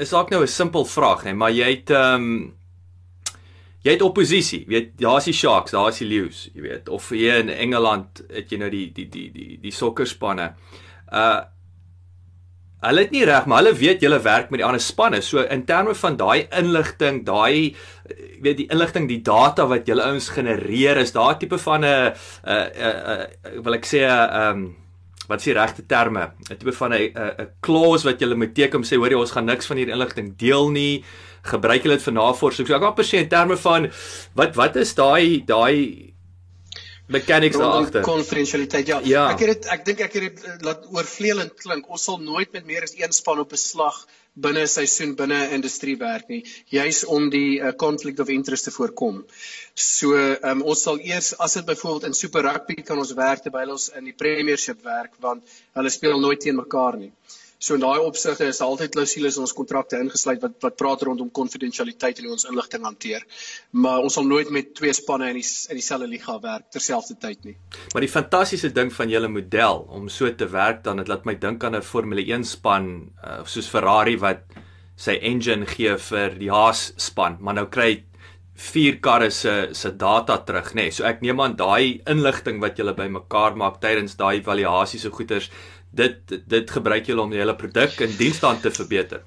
is 0.00 0.12
ook 0.12 0.30
nou 0.30 0.42
'n 0.42 0.48
simpel 0.48 0.84
vraag, 0.84 1.24
net, 1.24 1.36
maar 1.36 1.50
jy 1.50 1.70
het 1.70 1.90
ehm 1.90 2.14
um, 2.14 2.54
jy 3.84 3.92
het 3.92 4.02
oppositie, 4.02 4.64
weet 4.66 4.98
daar's 4.98 5.24
die 5.24 5.32
Sharks, 5.32 5.70
daar's 5.70 5.98
die 5.98 6.08
Leeu's, 6.08 6.48
jy 6.54 6.62
weet, 6.62 6.88
of 6.88 7.08
hier 7.08 7.36
in 7.36 7.50
Engeland 7.50 8.22
het 8.32 8.50
jy 8.50 8.58
nou 8.58 8.70
die 8.70 8.92
die 8.92 9.08
die 9.08 9.30
die 9.30 9.58
die 9.60 9.72
sokkerspanne. 9.72 10.54
Uh 11.12 11.42
Hulle 12.84 13.04
het 13.06 13.10
nie 13.14 13.24
reg, 13.24 13.46
maar 13.46 13.62
hulle 13.62 13.74
weet 13.78 14.02
julle 14.04 14.20
werk 14.24 14.50
met 14.52 14.60
die 14.60 14.66
ander 14.66 14.82
spanne. 14.82 15.22
So 15.24 15.42
in 15.42 15.64
terme 15.64 15.94
van 15.94 16.16
daai 16.20 16.46
inligting, 16.52 17.24
daai 17.24 17.74
weet 18.44 18.60
die 18.60 18.68
inligting, 18.70 19.08
die 19.08 19.22
data 19.24 19.66
wat 19.70 19.88
julle 19.88 20.04
ouens 20.04 20.28
genereer, 20.34 21.00
is 21.00 21.12
daar 21.12 21.38
tipe 21.38 21.58
van 21.58 21.84
'n 21.84 22.12
'n 22.46 23.62
wil 23.64 23.74
ek 23.74 23.86
sê 23.86 24.04
'n 24.04 24.40
um, 24.42 24.76
wat 25.28 25.40
is 25.40 25.44
die 25.44 25.56
regte 25.56 25.86
terme? 25.86 26.32
'n 26.50 26.56
tipe 26.56 26.72
van 26.72 26.92
'n 26.92 27.12
'n 27.16 27.48
clause 27.60 28.04
wat 28.04 28.20
julle 28.20 28.34
moet 28.34 28.54
teken 28.54 28.78
om 28.78 28.84
sê 28.84 28.96
hoor 28.96 29.10
jy 29.10 29.18
ons 29.18 29.32
gaan 29.32 29.46
niks 29.46 29.66
van 29.66 29.76
hierdie 29.76 29.94
inligting 29.94 30.36
deel 30.36 30.70
nie. 30.70 31.04
Gebruik 31.42 31.82
julle 31.82 31.96
dit 31.96 32.04
vir 32.04 32.12
navorsing. 32.12 32.66
So 32.66 32.74
ek 32.74 32.82
amper 32.82 33.04
sê 33.04 33.18
in 33.18 33.28
terme 33.28 33.56
van 33.56 33.90
wat 34.34 34.56
wat 34.56 34.76
is 34.76 34.94
daai 34.94 35.44
daai 35.46 36.13
mechanics 37.06 37.56
daar 37.56 37.70
agter. 37.70 38.02
Konfidensialiteit. 38.02 38.86
Ja. 38.86 39.00
ja. 39.04 39.30
Ek 39.32 39.44
het 39.44 39.54
dit 39.54 39.70
ek 39.76 39.84
dink 39.84 40.04
ek 40.06 40.12
het 40.18 40.28
dit 40.28 40.44
eh, 40.44 40.58
laat 40.66 40.86
oorvleelend 40.92 41.54
klink. 41.60 41.88
Ons 41.88 42.04
sal 42.08 42.20
nooit 42.22 42.52
met 42.52 42.66
meer 42.66 42.86
as 42.86 42.94
een 42.98 43.12
span 43.12 43.42
op 43.44 43.52
'n 43.52 43.60
slag 43.60 44.04
binne 44.34 44.62
'n 44.62 44.68
seisoen 44.68 45.14
binne 45.14 45.36
'n 45.46 45.52
industrie 45.58 45.96
werk 45.96 46.28
nie, 46.28 46.42
juis 46.66 47.04
om 47.04 47.28
die 47.30 47.60
uh, 47.60 47.72
conflict 47.72 48.20
of 48.20 48.28
interest 48.28 48.64
te 48.64 48.70
voorkom. 48.70 49.24
So, 49.74 50.16
um, 50.50 50.62
ons 50.62 50.82
sal 50.82 50.98
eers 50.98 51.38
as 51.38 51.52
dit 51.52 51.64
byvoorbeeld 51.64 52.04
in 52.04 52.14
Super 52.14 52.42
Rugby 52.42 52.74
kan 52.82 52.98
ons 52.98 53.12
werk 53.12 53.42
terwyl 53.42 53.70
ons 53.76 53.88
in 53.94 54.04
die 54.04 54.16
Premiership 54.22 54.82
werk 54.82 55.14
want 55.20 55.42
hulle 55.78 55.90
speel 55.90 56.20
nooit 56.20 56.40
teen 56.40 56.56
mekaar 56.56 56.98
nie. 56.98 57.12
So 57.58 57.74
in 57.78 57.84
daai 57.84 58.02
opsigte 58.04 58.46
is 58.50 58.60
altyd 58.64 58.92
klousules 58.92 59.38
in 59.38 59.44
ons 59.46 59.54
kontrakte 59.56 59.98
ingesluit 60.00 60.42
wat 60.42 60.56
wat 60.64 60.76
praat 60.80 61.04
rondom 61.06 61.30
konfidensialiteit 61.30 62.18
en 62.18 62.28
hoe 62.28 62.34
ons 62.36 62.48
inligting 62.50 62.84
hanteer. 62.84 63.24
Maar 63.72 64.04
ons 64.04 64.18
sal 64.18 64.26
nooit 64.28 64.50
met 64.50 64.74
twee 64.74 64.92
spanne 64.92 65.30
in 65.32 65.40
die 65.40 65.46
in 65.70 65.80
dieselfde 65.80 66.10
liga 66.10 66.38
werk 66.42 66.68
terselfdertyd 66.74 67.44
nie. 67.48 67.56
Maar 67.94 68.06
die 68.06 68.12
fantastiese 68.12 68.72
ding 68.74 68.92
van 68.92 69.12
julle 69.12 69.28
model 69.28 69.86
om 69.88 70.08
so 70.08 70.30
te 70.34 70.48
werk 70.50 70.84
dan 70.84 71.02
dit 71.02 71.08
laat 71.08 71.24
my 71.24 71.34
dink 71.34 71.64
aan 71.64 71.76
'n 71.76 71.82
Formule 71.82 72.24
1 72.24 72.44
span 72.44 73.10
uh, 73.24 73.44
soos 73.44 73.68
Ferrari 73.68 74.18
wat 74.18 74.44
sy 74.96 75.18
engine 75.22 75.66
gee 75.66 75.96
vir 75.98 76.36
die 76.38 76.50
Haas 76.50 76.92
span, 76.96 77.38
maar 77.40 77.54
nou 77.54 77.66
kry 77.66 78.04
vier 78.54 79.00
karre 79.02 79.30
se 79.30 79.74
se 79.74 79.90
data 79.90 80.38
terug 80.46 80.74
nê. 80.74 80.84
Nee. 80.84 80.90
So 80.94 81.04
ek 81.04 81.22
neem 81.22 81.40
aan 81.40 81.56
daai 81.58 82.02
inligting 82.06 82.60
wat 82.62 82.78
julle 82.78 82.94
bymekaar 82.94 83.56
maak 83.58 83.80
tydens 83.82 84.14
daai 84.16 84.38
evaluasies 84.38 85.02
se 85.02 85.10
goeters 85.10 85.50
dit 85.96 86.34
dit 86.46 86.70
gebruik 86.70 87.06
julle 87.06 87.22
om 87.22 87.32
hele 87.32 87.56
produk 87.56 88.00
en 88.00 88.16
diensstand 88.18 88.62
te 88.62 88.70
verbeter. 88.70 89.22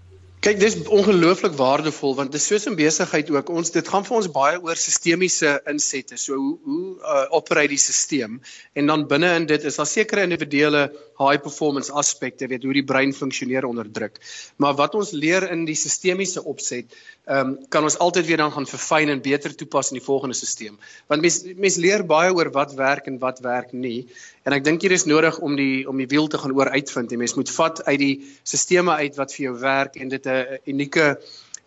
Kyk, 0.46 0.60
dis 0.62 0.76
ongelooflik 0.94 1.56
waardevol 1.58 2.14
want 2.20 2.30
dit 2.32 2.38
is 2.38 2.46
soos 2.46 2.68
'n 2.70 2.76
besigheid 2.78 3.30
ook. 3.34 3.50
Ons 3.50 3.72
dit 3.74 3.88
gaan 3.88 4.06
vir 4.06 4.18
ons 4.18 4.28
baie 4.30 4.60
oor 4.62 4.78
sistemiese 4.78 5.56
insette. 5.66 6.18
So 6.18 6.36
hoe 6.36 6.58
hoe 6.64 6.84
uh, 7.02 7.26
operate 7.34 7.74
die 7.74 7.82
stelsel 7.82 8.38
en 8.78 8.86
dan 8.86 9.08
binne 9.08 9.34
in 9.34 9.48
dit 9.50 9.64
is 9.64 9.76
daar 9.82 9.90
sekere 9.90 10.22
individuele 10.22 10.92
high 11.18 11.42
performance 11.42 11.92
aspekte, 11.92 12.48
weet 12.48 12.64
hoe 12.64 12.74
die 12.74 12.86
brein 12.86 13.14
funksioneer 13.14 13.66
onder 13.66 13.90
druk. 13.92 14.20
Maar 14.58 14.76
wat 14.78 14.96
ons 14.96 15.12
leer 15.12 15.50
in 15.52 15.66
die 15.66 15.76
sistemiese 15.76 16.44
opset, 16.44 16.94
ehm 17.26 17.58
um, 17.58 17.58
kan 17.70 17.84
ons 17.84 17.98
altyd 17.98 18.26
weer 18.26 18.38
dan 18.38 18.52
gaan 18.52 18.70
verfyn 18.70 19.10
en 19.10 19.22
beter 19.22 19.56
toepas 19.56 19.90
in 19.92 19.98
die 19.98 20.06
volgende 20.06 20.36
stelsel. 20.38 20.78
Want 21.08 21.22
mense 21.22 21.54
mense 21.58 21.82
leer 21.82 22.06
baie 22.06 22.32
oor 22.34 22.52
wat 22.54 22.78
werk 22.78 23.08
en 23.08 23.18
wat 23.20 23.42
werk 23.42 23.74
nie. 23.74 24.06
En 24.46 24.54
ek 24.54 24.64
dink 24.64 24.82
hier 24.82 24.94
is 24.96 25.04
nodig 25.10 25.40
om 25.40 25.58
die 25.58 25.88
om 25.90 25.98
die 25.98 26.08
wiel 26.08 26.28
te 26.28 26.38
gaan 26.38 26.54
oor 26.54 26.70
uitvind. 26.70 27.12
Jy 27.12 27.18
mens 27.18 27.36
moet 27.36 27.50
vat 27.50 27.84
uit 27.90 28.00
die 28.00 28.14
stelsels 28.44 29.02
uit 29.02 29.18
wat 29.18 29.34
vir 29.34 29.44
jou 29.50 29.56
werk 29.60 29.98
en 29.98 30.14
dit 30.14 30.27
'n 30.28 30.60
unieke 30.66 31.08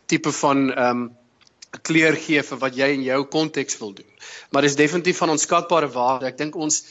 tipe 0.07 0.33
van 0.33 0.73
ehm 0.73 0.91
um, 0.91 1.09
kleur 1.87 2.17
gee 2.19 2.43
vir 2.43 2.59
wat 2.59 2.75
jy 2.77 2.89
in 2.97 3.03
jou 3.07 3.21
konteks 3.25 3.79
wil 3.79 3.93
doen. 3.95 4.11
Maar 4.51 4.63
dis 4.67 4.75
definitief 4.77 5.21
van 5.23 5.31
onskatbare 5.31 5.89
waarde. 5.95 6.27
Ek 6.27 6.39
dink 6.39 6.57
ons 6.57 6.83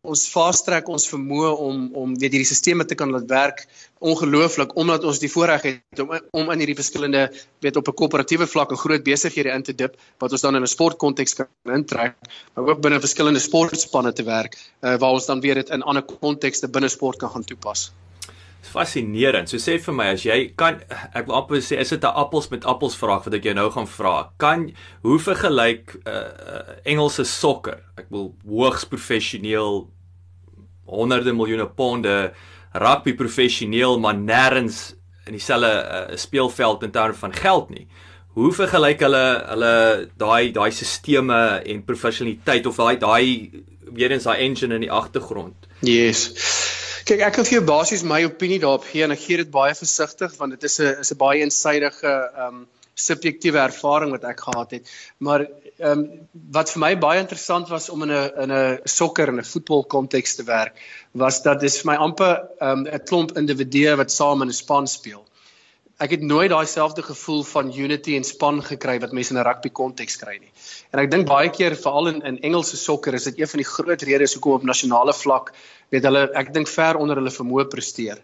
ons 0.00 0.62
track 0.64 0.88
ons 0.88 1.04
vermoë 1.12 1.48
om 1.60 1.80
om 2.02 2.12
weet 2.16 2.32
hierdie 2.32 2.48
stelsels 2.48 2.88
te 2.88 2.96
kan 2.96 3.10
laat 3.12 3.26
werk 3.28 3.58
ongelooflik 4.00 4.72
omdat 4.80 5.04
ons 5.04 5.20
die 5.20 5.28
voorreg 5.28 5.66
het 5.68 6.00
om 6.00 6.14
om 6.32 6.52
in 6.54 6.62
hierdie 6.64 6.78
verskillende 6.78 7.26
weet 7.60 7.76
op 7.76 7.88
'n 7.88 7.96
koöperatiewe 8.00 8.46
vlak 8.46 8.70
en 8.70 8.80
groot 8.80 9.04
besighede 9.04 9.52
in 9.52 9.62
te 9.62 9.74
dip 9.74 10.00
wat 10.18 10.32
ons 10.32 10.40
dan 10.40 10.56
in 10.56 10.62
'n 10.62 10.74
sportkonteks 10.76 11.34
kan 11.34 11.48
intrek 11.76 12.16
maar 12.54 12.70
ook 12.70 12.80
binne 12.80 13.00
verskillende 13.00 13.40
sportspanne 13.40 14.12
te 14.12 14.24
werk 14.24 14.56
uh, 14.56 14.96
waar 14.96 15.12
ons 15.12 15.26
dan 15.26 15.40
weer 15.40 15.54
dit 15.54 15.68
in 15.68 15.82
ander 15.82 16.02
kontekste 16.02 16.68
binne 16.68 16.88
sport 16.88 17.18
kan 17.18 17.30
gaan 17.30 17.44
toepas. 17.44 17.92
Fascinerend. 18.62 19.48
So 19.48 19.56
sê 19.56 19.78
vir 19.80 19.94
my 19.94 20.10
as 20.14 20.24
jy 20.24 20.52
kan 20.56 20.82
ek 21.14 21.26
wil 21.26 21.38
amper 21.40 21.62
sê 21.64 21.78
is 21.80 21.90
dit 21.90 22.04
'n 22.04 22.16
appels 22.22 22.50
met 22.50 22.64
appels 22.64 22.96
vraag 22.96 23.24
wat 23.24 23.34
ek 23.34 23.44
jou 23.44 23.54
nou 23.54 23.70
gaan 23.70 23.86
vra. 23.86 24.30
Kan 24.38 24.70
hoe 25.02 25.18
vergelyk 25.18 25.96
uh, 26.04 26.12
uh, 26.12 26.62
Engelse 26.84 27.24
sokker? 27.24 27.80
Ek 27.96 28.06
wil 28.10 28.34
hoogs 28.46 28.84
professioneel 28.84 29.88
honderde 30.86 31.32
miljoene 31.32 31.66
ponde 31.66 32.32
rugby 32.72 33.14
professioneel 33.14 33.98
maar 33.98 34.14
nêrens 34.14 34.94
in 35.26 35.32
dieselfde 35.32 35.72
uh, 36.10 36.16
speelveld 36.16 36.82
in 36.82 36.90
terme 36.90 37.14
van 37.14 37.32
geld 37.32 37.70
nie. 37.70 37.86
Hoe 38.38 38.52
vergelyk 38.54 39.00
hulle 39.00 39.24
hulle 39.48 39.74
daai 40.18 40.52
daai 40.54 40.70
sisteme 40.70 41.60
en 41.66 41.84
professionaliteit 41.84 42.66
of 42.66 42.76
daai 42.76 42.96
daai 42.98 43.50
weer 43.90 44.12
eens 44.14 44.28
daai 44.28 44.38
engine 44.46 44.74
in 44.74 44.86
die 44.86 44.92
agtergrond? 44.92 45.66
Yes. 45.82 46.30
Kyk, 47.10 47.24
ek 47.26 47.34
kan 47.34 47.46
vir 47.48 47.56
jou 47.56 47.62
basies 47.66 48.02
my 48.06 48.20
opinie 48.22 48.60
daarop 48.62 48.84
gee 48.86 49.02
en 49.02 49.10
ek 49.10 49.18
gee 49.18 49.38
dit 49.40 49.48
baie 49.50 49.72
versigtig 49.74 50.34
want 50.38 50.54
dit 50.54 50.66
is 50.68 50.76
'n 50.78 51.00
is 51.02 51.10
'n 51.10 51.18
baie 51.18 51.40
eensidedige 51.42 52.12
ehm 52.12 52.44
um, 52.46 52.60
subjektiewe 52.94 53.58
ervaring 53.58 54.12
wat 54.14 54.26
ek 54.30 54.44
gehad 54.46 54.70
het. 54.76 54.92
Maar 55.18 55.40
ehm 55.42 55.90
um, 55.90 56.04
wat 56.58 56.70
vir 56.70 56.80
my 56.84 56.92
baie 57.06 57.18
interessant 57.18 57.72
was 57.74 57.88
om 57.90 58.04
in 58.06 58.12
'n 58.12 58.30
in 58.44 58.52
'n 58.58 58.78
sokker 58.84 59.28
en 59.28 59.42
'n 59.42 59.50
voetbal 59.52 59.82
konteks 59.96 60.36
te 60.36 60.44
werk, 60.44 60.78
was 61.24 61.42
dat 61.42 61.60
dit 61.60 61.80
vir 61.80 61.90
my 61.90 61.96
amper 62.06 62.46
ehm 62.60 62.86
um, 62.86 62.86
'n 62.86 63.04
klomp 63.10 63.36
individue 63.42 63.96
wat 63.96 64.10
saam 64.12 64.42
in 64.42 64.48
'n 64.48 64.60
span 64.62 64.86
speel. 64.86 65.26
Ek 66.00 66.14
het 66.14 66.22
nooit 66.24 66.48
daai 66.48 66.64
selfde 66.64 67.02
gevoel 67.04 67.42
van 67.44 67.72
unity 67.76 68.14
en 68.16 68.24
span 68.24 68.62
gekry 68.64 68.94
wat 69.00 69.12
mense 69.12 69.34
in 69.34 69.38
'n 69.38 69.44
rugby 69.44 69.68
konteks 69.68 70.16
kry 70.16 70.38
nie. 70.40 70.52
En 70.92 70.98
ek 70.98 71.10
dink 71.10 71.26
baie 71.28 71.50
keer 71.50 71.76
veral 71.76 72.08
in 72.08 72.22
in 72.22 72.38
Engelse 72.40 72.76
sokker 72.76 73.14
is 73.14 73.24
dit 73.24 73.38
een 73.38 73.48
van 73.48 73.60
die 73.60 73.70
groot 73.72 74.02
redes 74.02 74.34
hoekom 74.34 74.52
op 74.52 74.64
nasionale 74.64 75.12
vlak 75.12 75.52
weet 75.90 76.06
hulle 76.08 76.30
ek 76.34 76.54
dink 76.54 76.68
ver 76.68 76.96
onder 76.96 77.16
hulle 77.20 77.30
vermoë 77.34 77.66
presteer. 77.68 78.22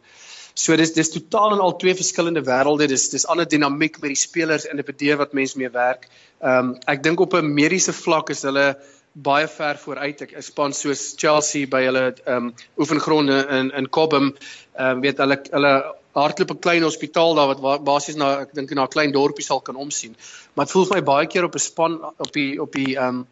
So 0.56 0.76
dis 0.76 0.94
dis 0.96 1.10
totaal 1.12 1.52
en 1.52 1.60
al 1.60 1.76
twee 1.76 1.94
verskillende 1.94 2.42
wêrelde. 2.46 2.88
Dis 2.88 3.10
dis 3.12 3.26
ander 3.26 3.48
dinamiek 3.48 4.00
met 4.00 4.08
die 4.14 4.20
spelers 4.20 4.64
en 4.64 4.78
individue 4.78 5.16
wat 5.20 5.34
mens 5.36 5.54
mee 5.54 5.68
werk. 5.68 6.08
Ehm 6.40 6.70
um, 6.70 6.76
ek 6.86 7.02
dink 7.02 7.20
op 7.20 7.34
'n 7.34 7.52
mediese 7.54 7.92
vlak 7.92 8.30
is 8.30 8.42
hulle 8.42 8.76
baie 9.12 9.48
ver 9.48 9.76
vooruit. 9.76 10.22
Ek 10.22 10.32
span 10.40 10.72
soos 10.72 11.14
Chelsea 11.16 11.66
by 11.66 11.82
hulle 11.84 12.06
ehm 12.24 12.36
um, 12.36 12.54
oefengronde 12.78 13.44
in 13.58 13.70
in 13.70 13.90
Cobham. 13.90 14.32
Ehm 14.78 14.96
um, 14.96 15.00
weet 15.04 15.18
hulle 15.18 15.38
hulle 15.52 15.74
hardloop 16.16 16.50
'n 16.50 16.64
klein 16.66 16.82
hospitaal 16.82 17.34
daar 17.34 17.54
wat 17.54 17.84
basies 17.84 18.16
na 18.16 18.40
ek 18.40 18.54
dink 18.54 18.70
na 18.74 18.84
'n 18.84 18.94
klein 18.96 19.12
dorpie 19.12 19.44
sal 19.44 19.60
kan 19.60 19.76
omsien. 19.76 20.16
Maar 20.54 20.64
dit 20.64 20.72
voel 20.72 20.86
vir 20.86 20.96
my 20.96 21.02
baie 21.02 21.26
keer 21.26 21.44
op 21.44 21.54
'n 21.54 21.58
span 21.58 22.00
op 22.18 22.32
die 22.32 22.60
op 22.60 22.72
die 22.72 22.96
ehm 22.96 23.08
um, 23.08 23.26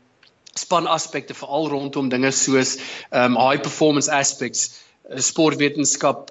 span 0.54 0.86
aspekte 0.86 1.34
veral 1.34 1.68
rondom 1.68 2.08
dinge 2.08 2.30
soos 2.30 2.76
ehm 3.10 3.36
um, 3.36 3.38
high 3.48 3.60
performance 3.62 4.10
aspects, 4.10 4.80
eh, 5.08 5.18
sportwetenskap, 5.18 6.30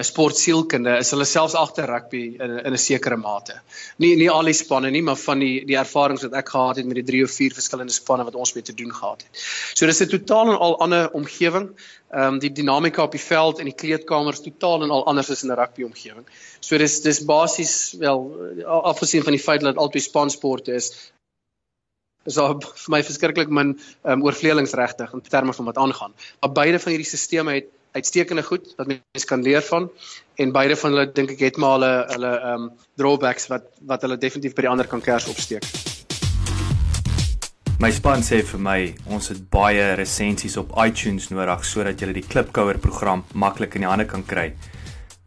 sportsielkunde 0.00 0.94
is 1.02 1.10
hulle 1.12 1.26
selfs 1.28 1.54
agter 1.58 1.90
rugby 1.90 2.22
in 2.40 2.52
in 2.64 2.72
'n 2.72 2.78
sekere 2.78 3.16
mate. 3.16 3.60
Nie 3.98 4.16
nie 4.16 4.30
al 4.30 4.44
die 4.48 4.54
spanne 4.56 4.90
nie, 4.90 5.02
maar 5.02 5.16
van 5.16 5.38
die 5.38 5.64
die 5.66 5.76
ervarings 5.76 6.22
wat 6.22 6.32
ek 6.32 6.48
gehad 6.48 6.76
het 6.76 6.86
met 6.86 6.94
die 6.94 7.04
3 7.04 7.24
of 7.24 7.30
4 7.30 7.52
verskillende 7.52 7.92
spanne 7.92 8.24
wat 8.24 8.34
ons 8.34 8.54
mee 8.54 8.62
te 8.62 8.72
doen 8.72 8.92
gehad 8.92 9.22
het. 9.22 9.42
So 9.74 9.86
dis 9.86 10.00
'n 10.00 10.08
totaal 10.08 10.52
en 10.52 10.58
al 10.58 10.78
ander 10.80 11.10
omgewing. 11.12 11.68
Ehm 12.10 12.34
um, 12.34 12.38
die 12.38 12.52
dinamika 12.52 13.02
op 13.02 13.12
die 13.12 13.20
veld 13.20 13.58
en 13.58 13.64
die 13.64 13.74
kleedkamers 13.74 14.40
totaal 14.40 14.82
en 14.82 14.90
al 14.90 15.06
anders 15.06 15.30
as 15.30 15.42
in 15.42 15.50
'n 15.50 15.56
rugby 15.56 15.82
omgewing. 15.82 16.26
So 16.60 16.78
dis 16.78 17.00
dis 17.02 17.24
basies 17.24 17.94
wel 17.98 18.32
afgesien 18.64 19.22
van 19.22 19.32
die 19.32 19.44
feit 19.44 19.60
dat 19.60 19.76
albei 19.76 20.00
spansporte 20.00 20.72
is 20.72 21.12
is 22.24 22.34
daar 22.34 22.54
vir 22.84 22.90
my 22.90 23.02
verskriklik 23.02 23.48
min 23.48 23.76
ehm 23.76 24.12
um, 24.12 24.24
oorvleelingsregtig 24.24 25.12
in 25.12 25.20
terme 25.20 25.52
van 25.52 25.64
wat 25.64 25.76
aangaan. 25.76 26.14
Maar 26.40 26.52
beide 26.52 26.78
van 26.78 26.92
hierdie 26.92 27.16
stelsels 27.16 27.52
het 27.52 27.68
uitstekende 27.92 28.42
goed 28.42 28.74
wat 28.76 28.90
mense 28.90 29.26
kan 29.28 29.42
leer 29.42 29.62
van 29.62 29.90
en 30.40 30.52
beide 30.52 30.76
van 30.76 30.94
hulle 30.94 31.12
dink 31.12 31.30
ek 31.36 31.46
het 31.46 31.56
maar 31.60 31.78
hulle 31.78 31.92
hulle 32.12 32.32
um 32.52 32.68
drawbacks 33.00 33.48
wat 33.52 33.68
wat 33.88 34.04
hulle 34.06 34.18
definitief 34.18 34.54
by 34.56 34.66
die 34.66 34.72
ander 34.72 34.88
kan 34.88 35.00
kers 35.04 35.28
opsteek. 35.32 35.66
My 37.82 37.90
span 37.90 38.22
sê 38.22 38.42
vir 38.46 38.60
my 38.62 38.78
ons 39.10 39.32
het 39.32 39.40
baie 39.50 39.88
resensies 39.98 40.56
op 40.60 40.70
iTunes 40.78 41.30
nodig 41.32 41.64
sodat 41.66 42.00
jy 42.00 42.12
die 42.14 42.22
Klipkouer 42.22 42.78
program 42.78 43.24
maklik 43.34 43.74
in 43.74 43.82
die 43.82 43.90
hande 43.90 44.06
kan 44.06 44.22
kry. 44.22 44.52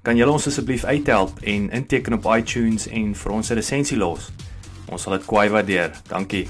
Kan 0.05 0.15
julle 0.15 0.31
ons 0.37 0.47
asseblief 0.47 0.85
uithelp 0.85 1.43
en 1.43 1.67
inteken 1.73 2.15
op 2.15 2.29
iTunes 2.37 2.87
en 2.87 3.13
vir 3.15 3.31
ons 3.31 3.51
'n 3.51 3.59
resensie 3.59 3.97
los? 3.97 4.31
Ons 4.87 5.01
sal 5.01 5.17
dit 5.17 5.25
kwai 5.27 5.49
waardeer. 5.49 5.91
Dankie. 6.07 6.47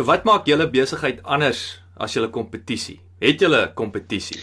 So 0.00 0.06
wat 0.08 0.22
maak 0.24 0.46
julle 0.48 0.64
besigheid 0.72 1.18
anders 1.28 1.58
as 2.00 2.14
julle 2.16 2.30
kompetisie? 2.32 2.94
Het 3.20 3.42
julle 3.44 3.58
kompetisie? 3.76 4.38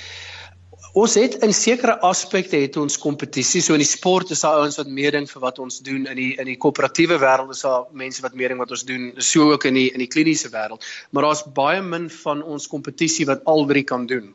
Ons 1.01 1.15
het 1.17 1.39
in 1.41 1.49
sekere 1.49 1.95
aspekte 2.05 2.59
het 2.61 2.75
ons 2.77 2.99
kompetisie. 3.01 3.63
So 3.65 3.73
in 3.73 3.81
die 3.81 3.89
sport 3.89 4.29
is 4.35 4.43
daar 4.45 4.59
ouens 4.61 4.77
wat 4.77 4.91
meeding 4.93 5.25
vir 5.25 5.41
wat 5.41 5.57
ons 5.63 5.79
doen 5.81 6.05
in 6.11 6.19
die 6.19 6.27
in 6.37 6.45
die 6.51 6.59
koöperatiewe 6.61 7.17
wêreld 7.23 7.55
is 7.55 7.63
daar 7.65 7.87
mense 7.89 8.21
wat 8.21 8.37
meeding 8.37 8.61
wat 8.61 8.75
ons 8.77 8.85
doen. 8.85 9.07
So 9.17 9.47
ook 9.55 9.65
in 9.65 9.79
die 9.79 9.87
in 9.97 10.03
die 10.03 10.09
kliniese 10.13 10.53
wêreld. 10.53 10.85
Maar 11.09 11.25
daar's 11.25 11.41
baie 11.57 11.81
min 11.81 12.05
van 12.19 12.45
ons 12.45 12.69
kompetisie 12.69 13.25
wat 13.25 13.41
al 13.49 13.65
drie 13.65 13.85
kan 13.95 14.05
doen. 14.05 14.29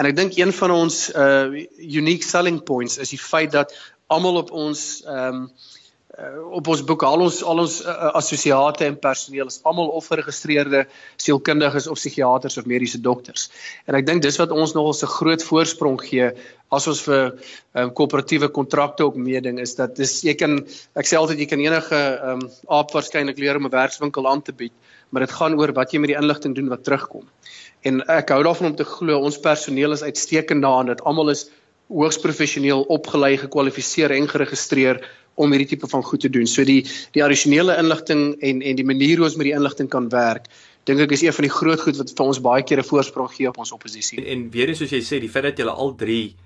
En 0.00 0.08
ek 0.08 0.16
dink 0.16 0.40
een 0.40 0.56
van 0.56 0.72
ons 0.72 1.02
uh 1.12 1.52
unique 2.00 2.24
selling 2.24 2.62
points 2.64 2.96
is 2.96 3.12
die 3.12 3.20
feit 3.20 3.52
dat 3.52 3.76
almal 4.08 4.40
op 4.40 4.56
ons 4.56 5.02
ehm 5.04 5.44
um, 5.44 5.44
uh, 6.18 6.54
op 6.58 6.68
ons 6.72 6.82
boek 6.84 7.02
al 7.06 7.24
ons 7.24 7.42
al 7.42 7.62
ons 7.64 7.76
uh, 7.84 8.10
assosiate 8.18 8.86
en 8.86 8.98
personeel 9.00 9.50
is 9.50 9.60
almal 9.68 9.92
of 9.96 10.08
geregistreerde 10.12 10.84
sielkundiges 11.16 11.88
of 11.88 12.00
psigiaters 12.00 12.58
of 12.60 12.68
mediese 12.70 13.00
dokters. 13.00 13.48
En 13.86 13.98
ek 13.98 14.06
dink 14.08 14.24
dis 14.24 14.40
wat 14.40 14.52
ons 14.52 14.74
nogal 14.76 14.92
'n 14.92 15.14
groot 15.18 15.46
voorsprong 15.50 16.00
gee 16.00 16.32
as 16.72 16.88
ons 16.88 17.02
vir 17.04 17.34
um, 17.76 17.90
koöperatiewe 17.92 18.48
kontrakte 18.48 19.04
ook 19.04 19.16
meeding 19.16 19.60
is 19.60 19.74
dat 19.76 19.96
dis 19.96 20.22
jy 20.24 20.34
kan 20.34 20.60
ek 20.96 21.06
sê 21.08 21.18
altyd 21.20 21.38
jy 21.38 21.48
kan 21.50 21.60
enige 21.60 22.00
um, 22.24 22.46
aap 22.68 22.92
waarskynlik 22.96 23.38
leer 23.38 23.56
om 23.56 23.66
'n 23.66 23.76
werkswinkel 23.76 24.26
aan 24.26 24.42
te 24.42 24.52
bied, 24.52 24.72
maar 25.10 25.26
dit 25.26 25.32
gaan 25.32 25.58
oor 25.58 25.72
wat 25.72 25.92
jy 25.92 26.00
met 26.00 26.12
die 26.12 26.20
inligting 26.20 26.54
doen 26.54 26.68
wat 26.68 26.84
terugkom. 26.84 27.28
En 27.84 28.00
ek 28.08 28.30
hou 28.30 28.42
daarvan 28.42 28.72
om 28.72 28.76
te 28.76 28.84
glo 28.84 29.18
ons 29.18 29.40
personeel 29.40 29.92
is 29.92 30.02
uitstekend 30.02 30.62
daarin 30.62 30.86
dat 30.86 31.02
almal 31.04 31.30
is 31.30 31.50
hoogs 31.92 32.18
professioneel 32.22 32.86
opgelei, 32.88 33.36
gekwalifiseer 33.36 34.14
en 34.16 34.28
geregistreer 34.28 35.02
om 35.34 35.52
hierdie 35.54 35.68
tipe 35.74 35.88
van 35.88 36.02
goed 36.02 36.20
te 36.20 36.30
doen. 36.30 36.46
So 36.46 36.64
die 36.64 36.82
die 37.16 37.24
addisionele 37.24 37.76
inligting 37.80 38.34
en 38.40 38.62
en 38.62 38.76
die 38.76 38.86
manier 38.86 39.16
hoe 39.16 39.26
ons 39.26 39.38
met 39.40 39.48
die 39.50 39.56
inligting 39.56 39.88
kan 39.92 40.08
werk, 40.12 40.48
dink 40.84 41.00
ek 41.00 41.14
is 41.16 41.22
een 41.22 41.36
van 41.36 41.48
die 41.48 41.54
groot 41.54 41.80
goed 41.80 41.98
wat 42.00 42.12
vir 42.16 42.26
ons 42.26 42.42
baie 42.42 42.62
keer 42.62 42.78
'n 42.78 42.90
voorsprong 42.90 43.30
gee 43.30 43.48
op 43.48 43.58
ons 43.58 43.72
oppositie. 43.72 44.18
En, 44.18 44.26
en 44.26 44.50
weer 44.50 44.68
eens 44.68 44.78
soos 44.78 44.90
jy 44.90 45.02
sê, 45.02 45.20
die 45.20 45.30
feit 45.30 45.44
dat 45.44 45.58
jy 45.58 45.66
al 45.66 45.94
drie 45.94 46.36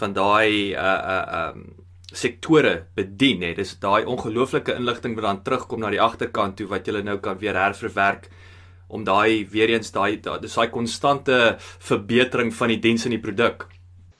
van 0.00 0.12
daai 0.12 0.74
uh 0.74 0.98
uh 1.14 1.50
um 1.54 1.64
sektore 2.12 2.86
bedien, 2.94 3.40
hè, 3.40 3.54
dis 3.54 3.78
daai 3.80 4.04
ongelooflike 4.04 4.74
inligting 4.76 5.14
wat 5.14 5.24
dan 5.24 5.42
terugkom 5.42 5.80
na 5.80 5.90
die 5.90 6.00
agterkant 6.00 6.56
toe 6.56 6.66
wat 6.68 6.86
jy 6.86 7.00
nou 7.00 7.18
kan 7.18 7.38
weer 7.38 7.56
herverwerk 7.56 8.28
om 8.92 9.04
daai 9.04 9.48
weer 9.48 9.72
eens 9.72 9.92
daai 9.92 10.20
dis 10.20 10.54
daai 10.54 10.68
konstante 10.68 11.56
verbetering 11.60 12.52
van 12.54 12.68
die 12.74 12.78
diens 12.78 13.06
en 13.08 13.14
die 13.16 13.22
produk 13.22 13.64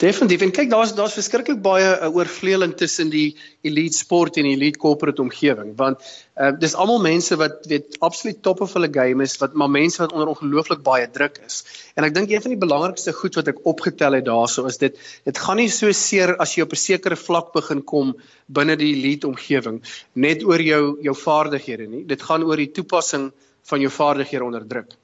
Definitief. 0.03 0.41
En 0.43 0.51
kyk, 0.51 0.71
daar's 0.71 0.93
daar's 0.99 1.15
verskriklik 1.15 1.61
baie 1.63 1.87
uh, 1.87 2.09
oorvleeling 2.11 2.73
tussen 2.75 3.11
die 3.13 3.37
elite 3.63 3.95
sport 3.95 4.35
en 4.41 4.49
die 4.49 4.57
elite 4.57 4.81
corporate 4.83 5.23
omgewing, 5.23 5.77
want 5.79 6.01
uh, 6.03 6.49
dis 6.59 6.75
almal 6.75 6.99
mense 7.05 7.37
wat 7.39 7.69
weet 7.71 8.01
absoluut 8.03 8.41
top 8.43 8.65
of 8.67 8.75
hulle 8.75 8.89
game 8.91 9.23
is, 9.23 9.37
wat 9.39 9.55
maar 9.55 9.71
mense 9.71 10.03
wat 10.03 10.11
onder 10.17 10.33
ongelooflik 10.33 10.83
baie 10.83 11.07
druk 11.07 11.39
is. 11.47 11.61
En 11.95 12.09
ek 12.09 12.17
dink 12.17 12.35
een 12.35 12.43
van 12.43 12.55
die 12.57 12.59
belangrikste 12.65 13.15
goed 13.15 13.39
wat 13.39 13.53
ek 13.53 13.63
opgetel 13.75 14.19
het 14.19 14.27
daarso 14.27 14.67
is 14.67 14.81
dit 14.83 14.99
dit 15.31 15.43
gaan 15.45 15.63
nie 15.63 15.69
so 15.71 15.95
seer 15.95 16.35
as 16.43 16.57
jy 16.57 16.67
op 16.67 16.75
'n 16.75 16.83
sekere 16.83 17.21
vlak 17.23 17.55
begin 17.55 17.85
kom 17.95 18.17
binne 18.51 18.75
die 18.83 18.91
elite 18.97 19.31
omgewing 19.31 19.79
net 20.19 20.43
oor 20.43 20.59
jou 20.59 20.99
jou 20.99 21.15
vaardighede 21.15 21.87
nie. 21.87 22.03
Dit 22.03 22.27
gaan 22.27 22.43
oor 22.43 22.59
die 22.59 22.73
toepassing 22.75 23.31
van 23.71 23.81
jou 23.81 23.91
vaardighede 24.03 24.51
onder 24.51 24.67
druk. 24.67 24.99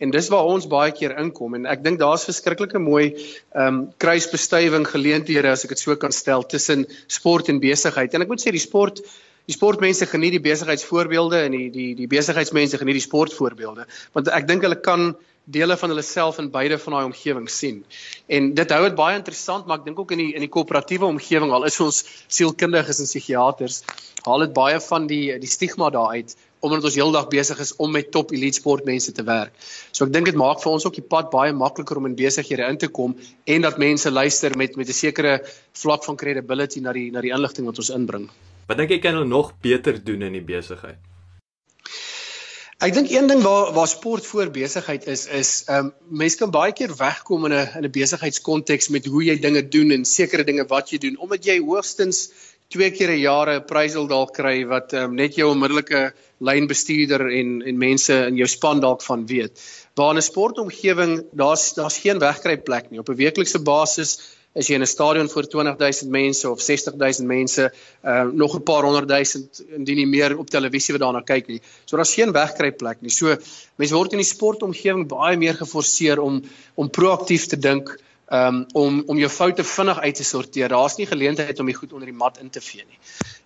En 0.00 0.12
dis 0.12 0.28
waar 0.32 0.48
ons 0.48 0.66
baie 0.70 0.92
keer 0.96 1.12
inkom 1.20 1.54
en 1.58 1.66
ek 1.68 1.82
dink 1.84 2.00
daar's 2.00 2.26
verskriklike 2.28 2.80
mooi 2.80 3.10
ehm 3.10 3.66
um, 3.66 3.80
kruisbestuiving 4.00 4.86
geleenthede 4.88 5.50
as 5.52 5.66
ek 5.66 5.74
dit 5.76 5.82
so 5.82 5.96
kan 5.96 6.14
stel 6.16 6.46
tussen 6.48 6.86
sport 7.06 7.52
en 7.52 7.60
besigheid. 7.60 8.14
En 8.14 8.24
ek 8.24 8.32
moet 8.32 8.42
sê 8.42 8.54
die 8.54 8.62
sport 8.62 9.02
die 9.48 9.56
sportmense 9.56 10.06
geniet 10.06 10.36
die 10.36 10.44
besigheidsvoorbeelde 10.44 11.42
en 11.46 11.56
die 11.56 11.68
die 11.74 11.90
die 11.98 12.08
besigheidsmense 12.10 12.78
geniet 12.80 13.00
die 13.00 13.08
sportvoorbeelde 13.08 13.86
want 14.14 14.30
ek 14.36 14.48
dink 14.48 14.64
hulle 14.66 14.78
kan 14.80 15.12
dele 15.50 15.76
van 15.76 15.90
hulle 15.90 16.04
self 16.06 16.38
in 16.38 16.50
beide 16.52 16.78
van 16.78 16.94
daai 16.94 17.06
omgewing 17.08 17.48
sien. 17.50 17.80
En 18.28 18.52
dit 18.54 18.74
hou 18.74 18.82
dit 18.84 18.96
baie 18.98 19.16
interessant, 19.18 19.66
maar 19.66 19.80
ek 19.80 19.88
dink 19.88 19.98
ook 19.98 20.12
in 20.14 20.22
die 20.22 20.30
in 20.38 20.44
die 20.44 20.52
koöperatiewe 20.52 21.08
omgewing 21.08 21.52
al 21.56 21.66
is 21.68 21.80
ons 21.82 22.04
sielkundiges 22.28 23.02
en 23.02 23.08
psigiaters, 23.08 23.80
haal 24.26 24.46
dit 24.46 24.54
baie 24.54 24.78
van 24.84 25.08
die 25.10 25.24
die 25.42 25.50
stigma 25.50 25.90
daar 25.90 26.14
uit 26.14 26.36
omdat 26.60 26.84
ons 26.84 26.94
heeldag 26.98 27.28
besig 27.32 27.58
is 27.64 27.72
om 27.76 27.92
met 27.92 28.10
top 28.12 28.32
elite 28.36 28.60
sportmense 28.60 29.12
te 29.16 29.24
werk. 29.24 29.52
So 29.92 30.04
ek 30.06 30.12
dink 30.12 30.30
dit 30.30 30.38
maak 30.38 30.62
vir 30.62 30.72
ons 30.72 30.86
ook 30.86 30.98
die 30.98 31.06
pad 31.14 31.30
baie 31.32 31.52
makliker 31.56 32.00
om 32.00 32.08
in 32.10 32.16
besighede 32.18 32.68
in 32.68 32.78
te 32.78 32.88
kom 32.88 33.16
en 33.44 33.66
dat 33.66 33.78
mense 33.78 34.10
luister 34.10 34.56
met 34.56 34.76
met 34.76 34.88
'n 34.88 34.98
sekere 35.02 35.40
vlak 35.72 36.04
van 36.04 36.16
credibility 36.16 36.80
na 36.80 36.92
die 36.92 37.10
na 37.10 37.20
die 37.20 37.32
inligting 37.32 37.66
wat 37.66 37.78
ons 37.78 37.90
inbring. 37.90 38.30
Wat 38.68 38.76
dink 38.76 38.90
jy 38.90 38.98
kan 38.98 39.14
hulle 39.14 39.26
nog 39.26 39.52
beter 39.60 40.04
doen 40.04 40.22
in 40.22 40.32
die 40.32 40.44
besigheid? 40.44 40.98
Ek 42.80 42.94
dink 42.96 43.10
een 43.12 43.26
ding 43.28 43.42
waar 43.44 43.72
waar 43.76 43.88
sport 43.88 44.26
voor 44.26 44.48
besigheid 44.50 45.06
is 45.06 45.26
is 45.26 45.64
ehm 45.66 45.86
um, 45.86 45.92
mense 46.22 46.38
kan 46.40 46.50
baie 46.50 46.72
keer 46.72 46.94
wegkom 46.96 47.44
in 47.44 47.52
'n 47.52 47.68
in 47.76 47.84
'n 47.84 47.90
besigheidskonteks 47.92 48.88
met 48.88 49.06
hoe 49.06 49.24
jy 49.24 49.36
dinge 49.40 49.62
doen 49.68 49.90
en 49.90 50.04
sekere 50.04 50.44
dinge 50.44 50.64
wat 50.64 50.90
jy 50.90 50.98
doen 50.98 51.18
omdat 51.18 51.44
jy 51.44 51.58
hoogstens 51.60 52.30
twee 52.70 52.90
keer 52.94 53.10
'n 53.10 53.20
jaar 53.20 53.48
'n 53.50 53.64
prysel 53.66 54.06
dalk 54.06 54.34
kry 54.34 54.64
wat 54.64 54.92
um, 54.94 55.14
net 55.14 55.34
jou 55.34 55.50
onmiddellike 55.50 56.12
lynbestuurder 56.38 57.26
en 57.28 57.62
en 57.62 57.78
mense 57.78 58.14
in 58.14 58.36
jou 58.36 58.46
span 58.46 58.80
dalk 58.80 59.02
van 59.02 59.26
weet. 59.26 59.58
Waar 59.94 60.14
'n 60.14 60.22
sportomgewing 60.22 61.24
daar's 61.32 61.74
daar's 61.74 61.98
geen 61.98 62.18
wegkruipplek 62.18 62.90
nie. 62.90 63.00
Op 63.00 63.08
'n 63.08 63.16
weeklikse 63.16 63.58
basis 63.58 64.38
is 64.54 64.68
jy 64.68 64.74
in 64.74 64.82
'n 64.82 64.86
stadion 64.86 65.28
vir 65.28 65.46
20000 65.46 66.10
mense 66.10 66.50
of 66.50 66.60
60000 66.60 67.26
mense, 67.26 67.72
uh 68.04 68.24
nog 68.32 68.54
'n 68.54 68.62
paar 68.62 68.82
honderdduisend 68.82 69.62
indien 69.76 69.96
nie 69.96 70.06
meer 70.06 70.38
op 70.38 70.50
televisie 70.50 70.94
wat 70.94 71.02
daarna 71.02 71.22
kyk 71.22 71.46
nie. 71.48 71.60
So 71.86 71.96
daar's 71.96 72.14
geen 72.14 72.32
wegkruipplek 72.32 73.02
nie. 73.02 73.10
So 73.10 73.36
mense 73.76 73.94
word 73.94 74.12
in 74.12 74.18
die 74.18 74.34
sportomgewing 74.36 75.08
baie 75.08 75.36
meer 75.36 75.54
geforseer 75.54 76.20
om 76.20 76.42
om 76.74 76.90
proaktief 76.90 77.46
te 77.46 77.58
dink 77.58 77.98
um, 78.30 78.64
om 78.72 79.02
om 79.06 79.18
jou 79.18 79.30
foute 79.30 79.64
vinnig 79.64 79.98
uit 79.98 80.14
te 80.14 80.24
sorteer. 80.24 80.68
Daar's 80.68 80.96
nie 80.96 81.06
geleentheid 81.06 81.60
om 81.60 81.66
dit 81.66 81.76
goed 81.76 81.92
onder 81.92 82.10
die 82.10 82.16
mat 82.16 82.38
in 82.38 82.50
te 82.50 82.60
vee 82.60 82.84
nie. 82.86 82.98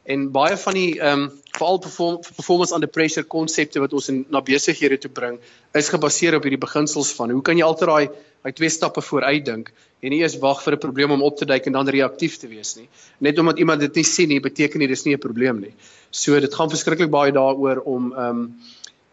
En 0.05 0.29
baie 0.33 0.57
van 0.61 0.77
die 0.77 1.01
ehm 1.01 1.25
um, 1.25 1.31
veral 1.55 1.79
perform, 1.79 2.21
performance 2.37 2.75
under 2.75 2.89
pressure 2.89 3.27
konsepte 3.27 3.81
wat 3.81 3.93
ons 3.93 4.09
in 4.13 4.25
na 4.29 4.43
besighede 4.45 4.99
toe 5.01 5.11
bring, 5.11 5.39
is 5.73 5.89
gebaseer 5.89 6.37
op 6.37 6.45
hierdie 6.45 6.61
beginsels 6.61 7.15
van 7.17 7.31
hoe 7.31 7.43
kan 7.43 7.57
jy 7.57 7.65
altyd 7.65 7.89
daai 7.89 8.09
daai 8.45 8.53
twee 8.53 8.69
stappe 8.69 9.01
vooruit 9.01 9.45
dink 9.45 9.71
en 10.05 10.13
nie 10.13 10.21
eers 10.21 10.37
wag 10.43 10.61
vir 10.63 10.75
'n 10.77 10.83
probleem 10.85 11.11
om 11.11 11.23
op 11.23 11.37
te 11.37 11.47
duik 11.47 11.67
en 11.67 11.73
dan 11.73 11.89
reaktief 11.89 12.37
te 12.37 12.49
wees 12.49 12.77
nie. 12.77 12.89
Net 13.19 13.39
omdat 13.39 13.59
iemand 13.59 13.81
dit 13.81 13.95
nie 13.95 14.05
sien 14.05 14.29
nie, 14.29 14.41
beteken 14.41 14.79
nie 14.79 14.89
dis 14.89 15.05
nie 15.05 15.15
'n 15.15 15.19
probleem 15.19 15.61
nie. 15.61 15.75
So 16.11 16.41
dit 16.41 16.55
gaan 16.55 16.69
verskriklik 16.69 17.11
baie 17.11 17.33
daaroor 17.33 17.83
om 17.85 18.13
ehm 18.13 18.29
um, 18.29 18.55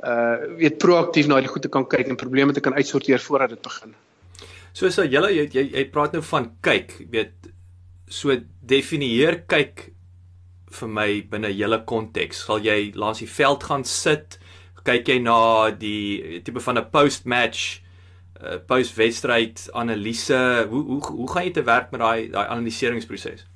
uh 0.03 0.57
weet 0.57 0.77
proaktief 0.77 1.27
na 1.27 1.39
die 1.39 1.47
goed 1.47 1.61
te 1.61 1.69
kan 1.69 1.87
kyk 1.87 2.07
en 2.07 2.15
probleme 2.15 2.53
te 2.53 2.59
kan 2.59 2.73
uitsorteer 2.73 3.19
voordat 3.19 3.49
dit 3.49 3.61
begin. 3.61 3.93
So 4.73 4.89
so 4.89 5.03
julle 5.03 5.31
jy, 5.35 5.47
jy 5.51 5.65
jy 5.73 5.85
praat 5.91 6.13
nou 6.15 6.23
van 6.23 6.51
kyk, 6.63 6.95
weet 7.11 7.51
so 8.11 8.35
definieer 8.67 9.41
kyk 9.51 9.91
vir 10.71 10.91
my 10.91 11.07
binne 11.31 11.51
julle 11.51 11.81
konteks. 11.87 12.45
Sal 12.47 12.63
jy 12.63 12.91
langs 12.95 13.19
die 13.23 13.29
veld 13.29 13.63
gaan 13.67 13.83
sit? 13.87 14.39
Kyk 14.87 15.11
jy 15.11 15.19
na 15.21 15.69
die 15.75 16.41
tipe 16.45 16.63
van 16.63 16.79
'n 16.79 16.89
post-match 16.91 17.81
uh, 18.41 18.57
post-wedstryd 18.67 19.69
analise? 19.73 20.67
Hoe 20.69 20.83
hoe 20.83 21.01
hoe 21.01 21.29
gaan 21.31 21.45
jy 21.45 21.53
te 21.53 21.63
werk 21.67 21.91
met 21.91 22.01
daai 22.01 22.29
daai 22.31 22.47
analiseringsproses? 22.47 23.50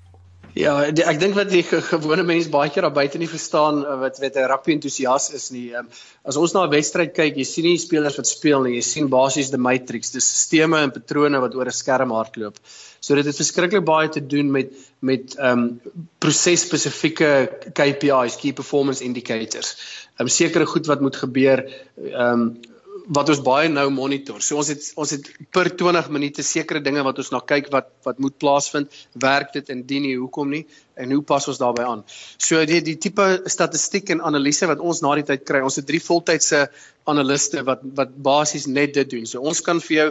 Ja, 0.56 0.74
die, 0.88 1.04
ek 1.04 1.18
dink 1.20 1.36
wat 1.36 1.50
die 1.52 1.66
gewone 1.68 2.24
mens 2.24 2.46
baie 2.48 2.72
keer 2.72 2.86
daar 2.86 2.96
buite 2.96 3.20
nie 3.20 3.28
verstaan 3.28 3.82
eh, 3.84 3.96
wat 4.00 4.22
wat 4.24 4.38
'n 4.40 4.48
rugby 4.48 4.72
entoesias 4.72 5.26
is 5.36 5.50
nie. 5.52 5.74
Um, 5.76 5.90
as 6.24 6.38
ons 6.40 6.54
na 6.56 6.64
'n 6.64 6.72
wedstryd 6.72 7.12
kyk, 7.14 7.36
jy 7.36 7.44
sien 7.44 7.66
nie 7.68 7.78
spelers 7.78 8.16
wat 8.16 8.28
speel 8.28 8.64
nie, 8.64 8.76
jy 8.78 8.86
sien 8.88 9.10
basies 9.12 9.52
die 9.52 9.60
matrix, 9.60 10.14
dis 10.16 10.24
stelsels 10.24 10.80
en 10.80 10.96
patrone 10.96 11.42
wat 11.44 11.56
oor 11.60 11.68
'n 11.68 11.76
skerm 11.76 12.16
hardloop. 12.16 12.56
So 13.02 13.16
dit 13.16 13.26
het 13.26 13.36
verskriklik 13.36 13.84
baie 13.84 14.08
te 14.10 14.24
doen 14.24 14.52
met 14.52 14.72
met 15.02 15.36
ehm 15.36 15.60
um, 15.60 15.82
prosesspesifieke 16.20 17.32
KPIs, 17.76 18.40
key 18.40 18.54
performance 18.54 19.04
indicators. 19.04 19.76
Ehm 20.16 20.24
um, 20.24 20.32
sekere 20.32 20.66
goed 20.66 20.88
wat 20.88 21.02
moet 21.02 21.16
gebeur 21.16 21.68
ehm 22.00 22.32
um, 22.32 22.75
wat 23.08 23.30
ons 23.30 23.42
baie 23.46 23.70
nou 23.70 23.86
monitor. 23.94 24.42
So 24.42 24.58
ons 24.62 24.70
het 24.72 24.86
ons 25.00 25.12
het 25.14 25.28
per 25.54 25.70
20 25.78 26.08
minute 26.14 26.44
sekere 26.46 26.82
dinge 26.84 27.04
wat 27.06 27.20
ons 27.22 27.32
na 27.34 27.42
kyk 27.46 27.70
wat 27.74 27.92
wat 28.08 28.20
moet 28.24 28.38
plaasvind. 28.42 28.94
Werk 29.22 29.54
dit 29.54 29.70
indien 29.74 30.06
nie 30.08 30.16
hoekom 30.18 30.50
nie 30.54 30.64
en 30.96 31.12
hoe 31.12 31.22
pas 31.28 31.46
ons 31.52 31.60
daarbey 31.60 31.86
aan? 31.86 32.04
So 32.38 32.64
die 32.66 32.82
die 32.86 32.98
tipe 33.02 33.28
statistiek 33.52 34.10
en 34.14 34.24
analise 34.26 34.70
wat 34.72 34.82
ons 34.82 35.04
na 35.06 35.14
die 35.20 35.28
tyd 35.28 35.46
kry, 35.46 35.62
ons 35.62 35.78
het 35.80 35.88
drie 35.88 36.02
voltydse 36.02 36.66
analiste 37.12 37.62
wat 37.68 37.84
wat 38.00 38.16
basies 38.16 38.66
net 38.68 38.96
dit 38.98 39.12
doen. 39.18 39.30
So 39.30 39.44
ons 39.46 39.62
kan 39.62 39.82
vir 39.84 39.98
jou 39.98 40.10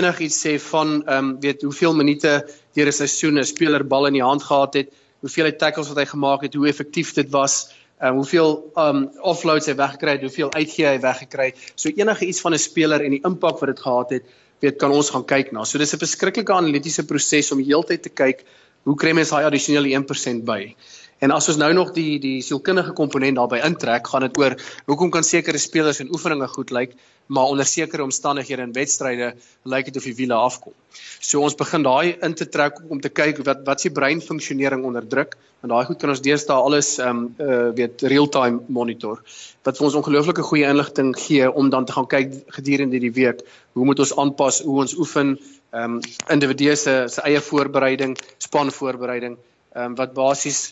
enigiets 0.00 0.40
sê 0.46 0.56
van 0.70 1.00
ehm 1.02 1.18
um, 1.18 1.36
weet 1.42 1.66
hoeveel 1.66 1.96
minute 1.96 2.32
deur 2.74 2.88
'n 2.88 2.98
seisoen 3.02 3.38
'n 3.38 3.44
speler 3.44 3.84
bal 3.84 4.06
in 4.06 4.20
die 4.20 4.24
hand 4.24 4.42
gehad 4.42 4.74
het, 4.74 4.88
hoeveel 5.20 5.44
hy 5.44 5.52
tackles 5.52 5.88
wat 5.88 5.98
hy 5.98 6.06
gemaak 6.06 6.42
het, 6.42 6.54
hoe 6.54 6.68
effektief 6.68 7.12
dit 7.14 7.28
was 7.30 7.68
um, 8.02 8.20
hoeveel 8.20 8.72
um 8.80 9.08
offloads 9.32 9.68
hy 9.70 9.74
weggekry 9.78 10.16
het, 10.16 10.24
hoeveel 10.26 10.52
uitgee 10.52 10.86
hy 10.86 11.00
weggekry. 11.00 11.50
So 11.74 11.88
enige 11.88 12.26
iets 12.26 12.40
van 12.40 12.54
'n 12.54 12.58
speler 12.58 13.04
en 13.04 13.10
die 13.10 13.24
impak 13.24 13.60
wat 13.60 13.74
dit 13.74 13.80
gehad 13.80 14.10
het, 14.10 14.24
weet 14.60 14.76
kan 14.76 14.92
ons 14.92 15.10
gaan 15.10 15.24
kyk 15.24 15.52
na. 15.52 15.64
So 15.64 15.78
dis 15.78 15.94
'n 15.94 15.98
verskriklike 15.98 16.52
analitiese 16.52 17.04
proses 17.04 17.52
om 17.52 17.62
heeltyd 17.62 18.02
te 18.02 18.08
kyk 18.08 18.44
hoe 18.84 18.96
kry 18.96 19.12
mens 19.12 19.30
daai 19.30 19.44
addisionele 19.44 19.92
1% 19.92 20.44
by. 20.44 20.74
En 21.20 21.34
as 21.36 21.50
ons 21.52 21.58
nou 21.60 21.68
nog 21.76 21.90
die 21.92 22.18
die 22.20 22.38
sielkundige 22.40 22.94
komponent 22.96 23.36
daarbey 23.36 23.60
intrek, 23.66 24.06
gaan 24.08 24.24
dit 24.24 24.38
oor 24.40 24.56
hoekom 24.88 25.10
kan 25.12 25.26
sekere 25.26 25.60
spelers 25.60 26.00
en 26.00 26.08
oefeninge 26.16 26.48
goed 26.48 26.72
lyk, 26.72 26.94
maar 27.28 27.52
onder 27.52 27.68
sekere 27.68 28.02
omstandighede 28.02 28.64
in 28.64 28.72
wedstryde 28.72 29.34
lyk 29.68 29.90
dit 29.90 29.98
of 30.00 30.06
die 30.08 30.14
wiele 30.16 30.34
afkom. 30.34 30.72
So 31.20 31.44
ons 31.44 31.58
begin 31.60 31.84
daai 31.84 32.16
in 32.24 32.34
te 32.34 32.48
trek 32.48 32.80
om 32.88 33.04
te 33.04 33.12
kyk 33.12 33.44
wat 33.44 33.62
wat 33.68 33.84
se 33.84 33.92
breinfunksionering 34.00 34.84
onder 34.88 35.04
druk 35.06 35.36
en 35.60 35.68
daai 35.68 35.84
goed 35.90 36.00
kan 36.00 36.14
ons 36.14 36.24
deesdae 36.24 36.56
alles 36.56 36.94
ehm 36.98 37.10
um, 37.10 37.22
uh, 37.44 37.68
weet 37.76 38.02
real-time 38.08 38.64
monitor 38.72 39.20
wat 39.68 39.76
vir 39.76 39.90
ons 39.90 40.00
ongelooflike 40.00 40.42
goeie 40.48 40.68
inligting 40.72 41.12
gee 41.20 41.52
om 41.52 41.68
dan 41.70 41.84
te 41.84 41.92
gaan 41.98 42.08
kyk 42.08 42.32
gedurende 42.56 43.00
die 43.02 43.12
week 43.12 43.44
hoe 43.76 43.84
moet 43.84 44.00
ons 44.00 44.16
aanpas 44.16 44.62
hoe 44.64 44.80
ons 44.86 44.96
oefen 44.96 45.36
ehm 45.36 45.98
um, 45.98 46.00
individue 46.32 46.76
se 46.76 46.94
se 47.12 47.22
eie 47.28 47.40
voorbereiding, 47.52 48.16
span 48.38 48.72
voorbereiding 48.72 49.36
ehm 49.36 49.92
um, 49.92 49.98
wat 50.00 50.16
basies 50.16 50.70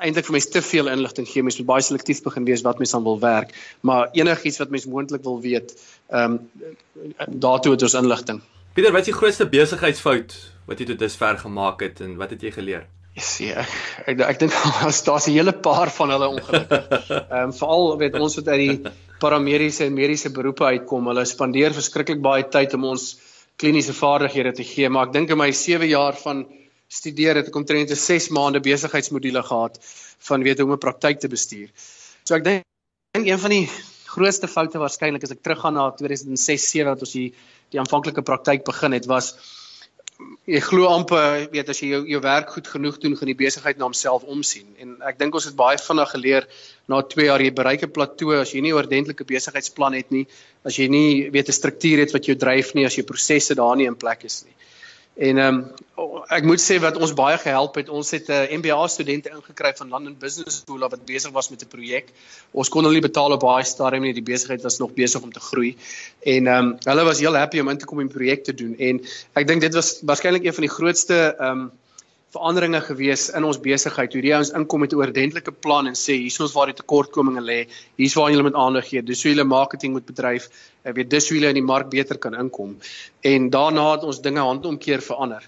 eintlik 0.00 0.26
vir 0.28 0.36
mense 0.38 0.50
te 0.50 0.62
veel 0.62 0.88
inligting 0.92 1.28
gee, 1.28 1.42
mense 1.42 1.60
moet 1.60 1.70
baie 1.72 1.84
selektief 1.84 2.22
begin 2.24 2.46
wees 2.48 2.64
wat 2.66 2.80
mense 2.82 2.96
aan 2.96 3.04
wil 3.04 3.20
werk, 3.20 3.52
maar 3.80 4.08
enigiets 4.12 4.58
wat 4.62 4.70
mense 4.70 4.88
moontlik 4.88 5.22
wil 5.28 5.40
weet, 5.40 5.76
ehm 6.10 6.38
um, 6.38 6.40
daartoe 7.28 7.74
het 7.74 7.82
ons 7.82 7.98
inligting. 7.98 8.40
Pieter, 8.74 8.92
wat 8.92 9.04
is 9.04 9.12
die 9.12 9.18
grootste 9.18 9.46
besigheidsfout 9.46 10.34
wat 10.66 10.80
jy 10.80 10.86
tot 10.92 10.98
dusver 10.98 11.38
gemaak 11.38 11.82
het 11.84 12.00
en 12.00 12.16
wat 12.16 12.30
het 12.32 12.42
jy 12.42 12.52
geleer? 12.54 12.86
Yes, 13.12 13.34
ja, 13.44 13.66
ek 14.06 14.14
ek, 14.14 14.20
ek 14.30 14.38
dink 14.40 14.54
daar's 14.56 15.02
daar's 15.04 15.26
'n 15.28 15.36
hele 15.36 15.52
paar 15.52 15.90
van 15.92 16.14
hulle 16.14 16.28
ongelukkig. 16.28 17.10
Ehm 17.10 17.42
um, 17.42 17.52
veral 17.52 17.98
weet 17.98 18.16
ons 18.16 18.36
wat 18.40 18.48
uit 18.48 18.62
die 18.62 18.92
paramediese 19.20 19.84
en 19.84 19.92
mediese 19.94 20.32
beroepe 20.32 20.64
uitkom, 20.64 21.10
hulle 21.12 21.24
spandeer 21.28 21.76
verskriklik 21.76 22.22
baie 22.24 22.48
tyd 22.48 22.74
om 22.74 22.88
ons 22.94 23.18
kliniese 23.60 23.92
vaardighede 23.92 24.52
te 24.56 24.64
gee, 24.64 24.88
maar 24.88 25.06
ek 25.10 25.12
dink 25.12 25.30
in 25.30 25.38
my 25.38 25.50
7 25.52 25.86
jaar 25.88 26.16
van 26.24 26.46
studeer 26.92 27.40
het 27.40 27.48
ek 27.48 27.56
omtrent 27.56 27.90
'n 27.90 27.96
6 27.96 28.28
maande 28.36 28.60
besigheidsmodule 28.60 29.42
gehad 29.42 29.78
van 30.28 30.42
weet 30.42 30.58
hoe 30.58 30.66
om 30.66 30.74
'n 30.74 30.84
praktyk 30.86 31.20
te 31.20 31.28
bestuur. 31.28 31.68
So 32.24 32.34
ek 32.34 32.44
dink 32.44 32.62
een 33.26 33.38
van 33.38 33.50
die 33.50 33.68
grootste 34.12 34.48
foute 34.48 34.78
waarskynlik 34.78 35.24
as 35.24 35.32
ek 35.32 35.42
teruggaan 35.42 35.74
na 35.74 35.90
2006-7 35.96 36.92
wat 36.92 37.00
ons 37.00 37.12
die 37.16 37.32
die 37.72 37.80
aanvanklike 37.80 38.22
praktyk 38.22 38.64
begin 38.64 38.92
het 38.92 39.06
was 39.08 39.34
jy 40.46 40.60
glo 40.60 40.88
amper 40.92 41.48
weet 41.52 41.70
as 41.72 41.80
jy 41.82 41.88
jou 41.94 42.00
jou 42.10 42.20
werk 42.24 42.50
goed 42.54 42.68
genoeg 42.74 42.98
doen 43.02 43.16
gaan 43.16 43.30
die 43.30 43.38
besigheid 43.38 43.78
na 43.78 43.86
homself 43.88 44.26
omsien 44.34 44.68
en 44.84 44.94
ek 45.08 45.18
dink 45.18 45.34
ons 45.38 45.48
het 45.48 45.56
baie 45.56 45.78
vinnig 45.80 46.12
geleer 46.14 46.48
na 46.92 47.00
2 47.14 47.28
jaar 47.30 47.44
jy 47.44 47.52
bereik 47.60 47.84
'n 47.86 47.94
plateau 47.96 48.40
as 48.40 48.52
jy 48.54 48.60
nie 48.60 48.72
'n 48.72 48.80
ordentlike 48.82 49.24
besigheidsplan 49.24 49.94
het 49.94 50.10
nie 50.10 50.26
as 50.64 50.78
jy 50.78 50.88
nie 50.88 51.30
weet 51.30 51.48
'n 51.48 51.58
struktuur 51.60 52.04
het 52.04 52.12
wat 52.12 52.28
jou 52.28 52.36
dryf 52.36 52.74
nie 52.74 52.86
as 52.86 52.96
jou 52.96 53.06
prosesse 53.06 53.54
daar 53.54 53.76
nie 53.76 53.86
in 53.86 53.96
plek 53.96 54.24
is 54.24 54.44
nie 54.44 54.56
En 55.14 55.38
ehm 55.38 55.54
um, 55.54 55.64
ek 56.32 56.46
moet 56.48 56.60
sê 56.60 56.78
wat 56.80 56.96
ons 56.96 57.12
baie 57.14 57.36
gehelp 57.38 57.74
het. 57.76 57.88
Ons 57.92 58.10
het 58.10 58.28
'n 58.28 58.32
uh, 58.32 58.56
MBA 58.58 58.86
studente 58.88 59.28
ingekry 59.28 59.72
van 59.76 59.88
London 59.88 60.16
Business 60.18 60.62
School 60.62 60.78
wat 60.78 61.04
besig 61.04 61.30
was 61.30 61.50
met 61.50 61.62
'n 61.62 61.68
projek. 61.68 62.08
Ons 62.50 62.68
kon 62.68 62.82
hulle 62.82 62.94
nie 62.94 63.08
betaal 63.08 63.32
op 63.32 63.40
baie 63.40 63.64
stadium 63.64 64.02
nie. 64.02 64.12
Die 64.12 64.22
besigheid 64.22 64.62
was 64.62 64.78
nog 64.78 64.94
besig 64.94 65.22
om 65.22 65.32
te 65.32 65.40
groei. 65.40 65.76
En 66.22 66.46
ehm 66.46 66.64
um, 66.64 66.76
hulle 66.78 67.04
was 67.04 67.20
heel 67.20 67.36
happy 67.36 67.60
om 67.60 67.68
in 67.68 67.78
te 67.78 67.84
kom 67.84 68.00
en 68.00 68.08
projek 68.08 68.44
te 68.44 68.54
doen. 68.54 68.74
En 68.78 69.00
ek 69.32 69.46
dink 69.46 69.60
dit 69.60 69.74
was 69.74 70.00
waarskynlik 70.02 70.44
een 70.44 70.54
van 70.54 70.66
die 70.66 70.74
grootste 70.78 71.34
ehm 71.38 71.60
um, 71.60 71.70
veranderinge 72.32 72.80
gewees 72.80 73.26
in 73.36 73.44
ons 73.44 73.58
besigheid. 73.60 74.14
Hoe 74.14 74.22
die 74.24 74.32
ouens 74.32 74.52
inkom 74.56 74.80
met 74.80 74.92
'n 74.92 75.00
oordentlike 75.00 75.52
plan 75.52 75.86
en 75.86 75.94
sê 75.94 76.16
hier 76.16 76.32
is 76.32 76.40
ons 76.40 76.54
waar 76.54 76.66
die 76.66 76.78
tekortkominge 76.80 77.40
lê. 77.40 77.68
Hier's 77.96 78.14
waar 78.14 78.30
jy 78.30 78.42
moet 78.42 78.54
aandag 78.54 78.88
gee. 78.88 79.02
Dis 79.02 79.22
hoe 79.22 79.34
jy 79.34 79.44
marketing 79.44 79.92
moet 79.92 80.06
bedryf. 80.06 80.48
Ek 80.84 80.94
weet 80.96 81.10
dis 81.10 81.28
hoe 81.28 81.38
jy 81.38 81.48
in 81.48 81.60
die 81.60 81.70
mark 81.72 81.90
beter 81.90 82.18
kan 82.18 82.34
inkom. 82.34 82.78
En 83.22 83.50
daarna 83.50 83.92
het 83.92 84.04
ons 84.04 84.20
dinge 84.20 84.40
handomkeer 84.40 85.02
verander. 85.02 85.42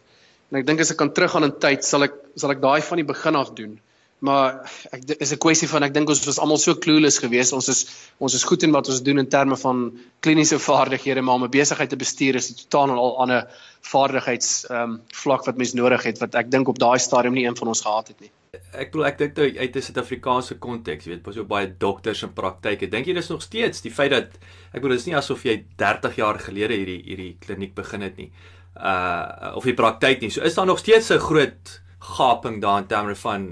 En 0.51 0.59
ek 0.59 0.66
dink 0.66 0.81
as 0.81 0.90
ek 0.90 0.97
kan 0.97 1.12
teruggaan 1.12 1.44
in 1.44 1.59
tyd, 1.59 1.85
sal 1.85 2.03
ek 2.03 2.12
sal 2.37 2.51
ek 2.51 2.61
daai 2.61 2.83
van 2.83 2.97
die 2.97 3.05
begin 3.05 3.37
af 3.37 3.55
doen. 3.55 3.81
Maar 4.25 4.71
ek 4.97 5.03
is 5.21 5.33
'n 5.35 5.43
kwessie 5.45 5.69
van 5.69 5.85
ek 5.85 5.93
dink 5.95 6.09
ons 6.09 6.25
was 6.25 6.39
almal 6.39 6.59
so 6.59 6.75
clueless 6.75 7.19
geweest. 7.21 7.53
Ons 7.53 7.69
is 7.69 7.81
ons 8.19 8.35
is 8.35 8.45
goed 8.45 8.63
in 8.63 8.73
wat 8.73 8.89
ons 8.89 9.03
doen 9.03 9.19
in 9.19 9.29
terme 9.29 9.57
van 9.57 9.91
kliniese 10.25 10.59
vaardighede, 10.59 11.21
maar 11.21 11.35
om 11.35 11.45
'n 11.45 11.51
besigheid 11.51 11.91
te 11.91 11.97
bestuur 11.97 12.35
is 12.35 12.51
'n 12.51 12.57
totaal 12.63 12.91
en 12.91 12.99
al 12.99 13.19
ander 13.19 13.43
vaardigheids 13.81 14.67
ehm 14.71 14.81
um, 14.81 15.03
vlak 15.13 15.45
wat 15.45 15.57
mens 15.57 15.75
nodig 15.75 16.03
het 16.03 16.19
wat 16.19 16.35
ek 16.35 16.51
dink 16.51 16.69
op 16.69 16.79
daai 16.79 16.99
stadium 16.99 17.35
nie 17.35 17.47
een 17.47 17.57
van 17.57 17.69
ons 17.69 17.83
gehad 17.83 18.09
het 18.09 18.21
nie. 18.21 18.31
Ek 18.73 18.93
bedoel 18.93 19.07
ek 19.07 19.19
dink 19.19 19.39
uit 19.39 19.77
'n 19.77 19.83
Suid-Afrikaanse 19.83 20.59
konteks, 20.59 21.05
jy 21.05 21.11
weet, 21.11 21.23
pas 21.23 21.35
so 21.35 21.45
baie 21.45 21.75
dokters 21.79 22.23
in 22.23 22.33
praktyk. 22.33 22.83
Ek 22.83 22.91
dink 22.91 23.07
jy 23.07 23.15
dis 23.15 23.29
nog 23.29 23.43
steeds 23.43 23.83
die 23.83 23.93
feit 23.93 24.11
dat 24.11 24.29
ek 24.73 24.81
bedoel 24.81 24.97
dis 24.97 25.07
nie 25.07 25.17
asof 25.17 25.45
jy 25.45 25.65
30 25.77 26.17
jaar 26.17 26.39
gelede 26.39 26.75
hierdie 26.75 27.03
hierdie 27.05 27.37
kliniek 27.41 27.75
begin 27.75 28.01
het 28.01 28.17
nie 28.17 28.33
uh 28.77 29.53
of 29.55 29.65
die 29.65 29.75
praktyk 29.75 30.21
nie. 30.21 30.31
So 30.31 30.41
is 30.43 30.55
daar 30.55 30.67
nog 30.67 30.79
steeds 30.79 31.11
'n 31.11 31.19
groot 31.19 31.84
gaping 32.05 32.61
daar 32.62 32.83
in 32.83 32.88
terme 32.90 33.17
van 33.17 33.51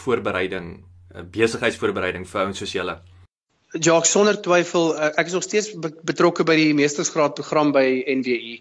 voorbereiding, 0.00 0.74
uh, 1.14 1.24
besigheidsvoorbereiding 1.36 2.26
vir 2.28 2.44
ouens 2.44 2.62
soos 2.62 2.74
julle. 2.74 2.98
Ja, 3.70 3.94
sonder 4.02 4.34
twyfel, 4.42 4.88
uh, 4.96 5.12
ek 5.20 5.28
is 5.30 5.34
nog 5.36 5.44
steeds 5.46 5.68
betrokke 5.78 6.42
by 6.42 6.56
die 6.58 6.72
meestersgraad 6.74 7.36
program 7.38 7.70
by 7.70 7.84
NWI 8.02 8.56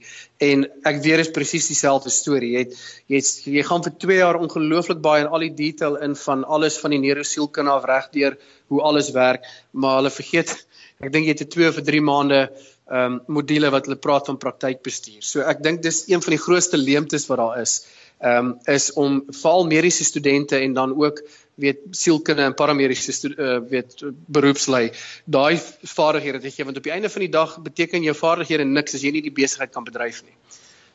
en 0.45 0.67
ek 0.86 0.99
weer 1.02 1.23
is 1.23 1.32
presies 1.34 1.65
dieselfde 1.71 2.13
storie. 2.13 2.52
Jy 2.54 2.62
het 2.67 2.75
jy 3.10 3.21
het, 3.21 3.32
jy 3.58 3.63
gaan 3.65 3.86
vir 3.88 3.95
2 4.06 4.19
jaar 4.19 4.38
ongelooflik 4.38 5.02
baie 5.02 5.23
in 5.25 5.32
al 5.34 5.47
die 5.47 5.56
detail 5.58 5.97
in 6.06 6.13
van 6.19 6.45
alles 6.45 6.78
van 6.84 6.93
die 6.93 7.02
neurosielkunde 7.02 7.73
af 7.73 7.89
regdeur 7.89 8.38
hoe 8.69 8.84
alles 8.86 9.10
werk, 9.15 9.49
maar 9.73 9.97
hulle 9.97 10.13
vergeet 10.13 10.54
ek 11.02 11.10
dink 11.15 11.25
jy 11.25 11.34
het 11.39 11.49
2 11.58 11.71
of 11.71 11.82
3 11.89 12.04
maande 12.06 12.43
ehm 12.89 13.13
um, 13.13 13.21
module 13.28 13.69
wat 13.69 13.86
hulle 13.86 13.99
praat 14.02 14.25
van 14.25 14.38
praktykbestuur. 14.41 15.21
So 15.21 15.41
ek 15.45 15.62
dink 15.63 15.84
dis 15.86 16.08
een 16.10 16.21
van 16.25 16.34
die 16.34 16.41
grootste 16.41 16.78
leemtes 16.78 17.28
wat 17.30 17.38
daar 17.38 17.62
is. 17.62 17.86
Ehm 18.19 18.47
um, 18.47 18.56
is 18.65 18.93
om 18.93 19.21
veral 19.28 19.67
mediese 19.69 20.04
studente 20.04 20.58
en 20.58 20.73
dan 20.73 20.95
ook 20.97 21.21
weet 21.56 21.80
sielkunde 21.91 22.41
en 22.41 22.54
paramediese 22.54 23.30
uh, 23.30 23.60
weet 23.69 24.04
beroepslei 24.25 24.91
daai 25.25 25.60
vaardighede 25.84 26.39
te 26.39 26.52
gee 26.52 26.65
want 26.65 26.78
op 26.78 26.84
die 26.84 26.91
einde 26.91 27.10
van 27.10 27.21
die 27.21 27.32
dag 27.32 27.58
beteken 27.62 28.04
jou 28.04 28.15
vaardighede 28.15 28.65
niks 28.65 28.95
as 28.95 29.06
jy 29.06 29.12
nie 29.12 29.21
die 29.21 29.36
besigheid 29.41 29.71
kan 29.71 29.84
bedryf 29.84 30.23
nie. 30.23 30.36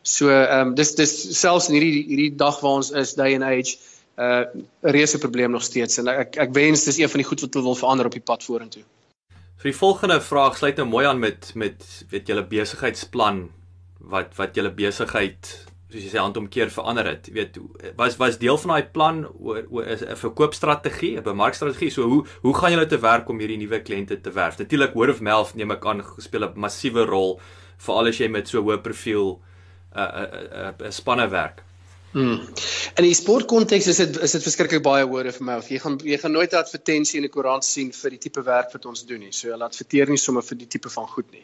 So 0.02 0.28
ehm 0.28 0.68
um, 0.68 0.74
dis 0.74 0.94
dis 0.94 1.14
selfs 1.38 1.70
in 1.70 1.78
hierdie 1.78 2.04
hierdie 2.10 2.32
dag 2.36 2.60
waar 2.60 2.80
ons 2.80 2.90
is 2.90 3.14
day 3.14 3.34
and 3.38 3.44
age 3.44 3.78
'n 4.16 4.22
uh, 4.22 4.90
reuse 4.94 5.18
probleem 5.18 5.50
nog 5.50 5.62
steeds 5.62 5.98
en 5.98 6.08
ek 6.08 6.36
ek 6.36 6.52
wens 6.54 6.84
dis 6.84 6.98
een 6.98 7.08
van 7.08 7.22
die 7.22 7.28
goed 7.30 7.40
wat 7.40 7.54
hulle 7.54 7.70
wil 7.70 7.80
verander 7.84 8.06
op 8.06 8.18
die 8.18 8.26
pad 8.32 8.44
vorentoe. 8.44 8.82
Vir 9.60 9.70
die 9.70 9.78
volgende 9.78 10.20
vraag 10.20 10.56
sluit 10.58 10.76
nou 10.76 10.86
mooi 10.88 11.06
aan 11.06 11.18
met 11.18 11.52
met 11.54 11.84
weet 12.10 12.28
julle 12.28 12.46
besigheidsplan 12.46 13.48
wat 13.98 14.34
wat 14.36 14.56
julle 14.58 14.72
besigheid 14.74 15.52
soos 15.94 16.02
jy 16.02 16.10
sê 16.10 16.18
handomkeer 16.18 16.72
verander 16.74 17.06
het. 17.06 17.28
Jy 17.30 17.34
weet 17.36 17.58
was 17.98 18.16
was 18.18 18.38
deel 18.42 18.58
van 18.58 18.74
daai 18.74 18.90
plan 18.96 19.24
oor 19.38 19.62
'n 19.86 20.16
verkoopstrategie, 20.16 21.16
'n 21.18 21.22
bemarkstrategie. 21.22 21.90
So 21.90 22.08
hoe 22.08 22.24
hoe 22.42 22.54
gaan 22.54 22.72
julle 22.72 22.86
te 22.86 23.00
werk 23.00 23.28
om 23.28 23.38
hierdie 23.38 23.58
nuwe 23.58 23.80
kliënte 23.80 24.20
te 24.20 24.30
werf? 24.30 24.58
Natuurlik 24.58 24.94
word 24.94 25.10
of 25.10 25.20
mouth 25.20 25.54
neem 25.54 25.70
ek 25.70 25.86
aan 25.86 26.02
speel 26.18 26.44
'n 26.44 26.58
massiewe 26.60 27.04
rol 27.04 27.40
veral 27.78 28.08
as 28.08 28.18
jy 28.18 28.28
met 28.28 28.48
so 28.48 28.62
hoë 28.62 28.82
profiel 28.82 29.40
'n 29.94 29.98
uh, 29.98 30.02
'n 30.02 30.24
uh, 30.24 30.70
'n 30.70 30.82
uh, 30.82 30.86
uh, 30.86 30.90
spanne 30.90 31.28
werk. 31.28 31.62
Hmm. 32.14 32.36
In 32.94 33.02
die 33.02 33.14
sportkonteks 33.18 33.88
is 33.90 33.98
dit 33.98 34.18
is 34.22 34.34
dit 34.36 34.44
verskriklik 34.44 34.84
baie 34.86 35.06
word 35.10 35.26
of 35.32 35.40
mouth. 35.42 35.66
Jy 35.66 35.80
gaan 35.82 35.96
jy 36.06 36.18
gaan 36.22 36.32
nooit 36.36 36.52
'n 36.52 36.60
advertensie 36.62 37.16
in 37.18 37.24
die 37.26 37.32
koerant 37.36 37.66
sien 37.66 37.90
vir 37.92 38.10
die 38.14 38.20
tipe 38.22 38.44
werk 38.46 38.70
wat 38.72 38.86
ons 38.86 39.02
doen 39.08 39.18
nie. 39.18 39.32
So 39.32 39.50
hulle 39.50 39.66
adverteer 39.66 40.06
nie 40.06 40.20
sommer 40.22 40.46
vir 40.46 40.60
die 40.60 40.68
tipe 40.76 40.92
van 40.94 41.08
goed 41.10 41.26
nie. 41.32 41.42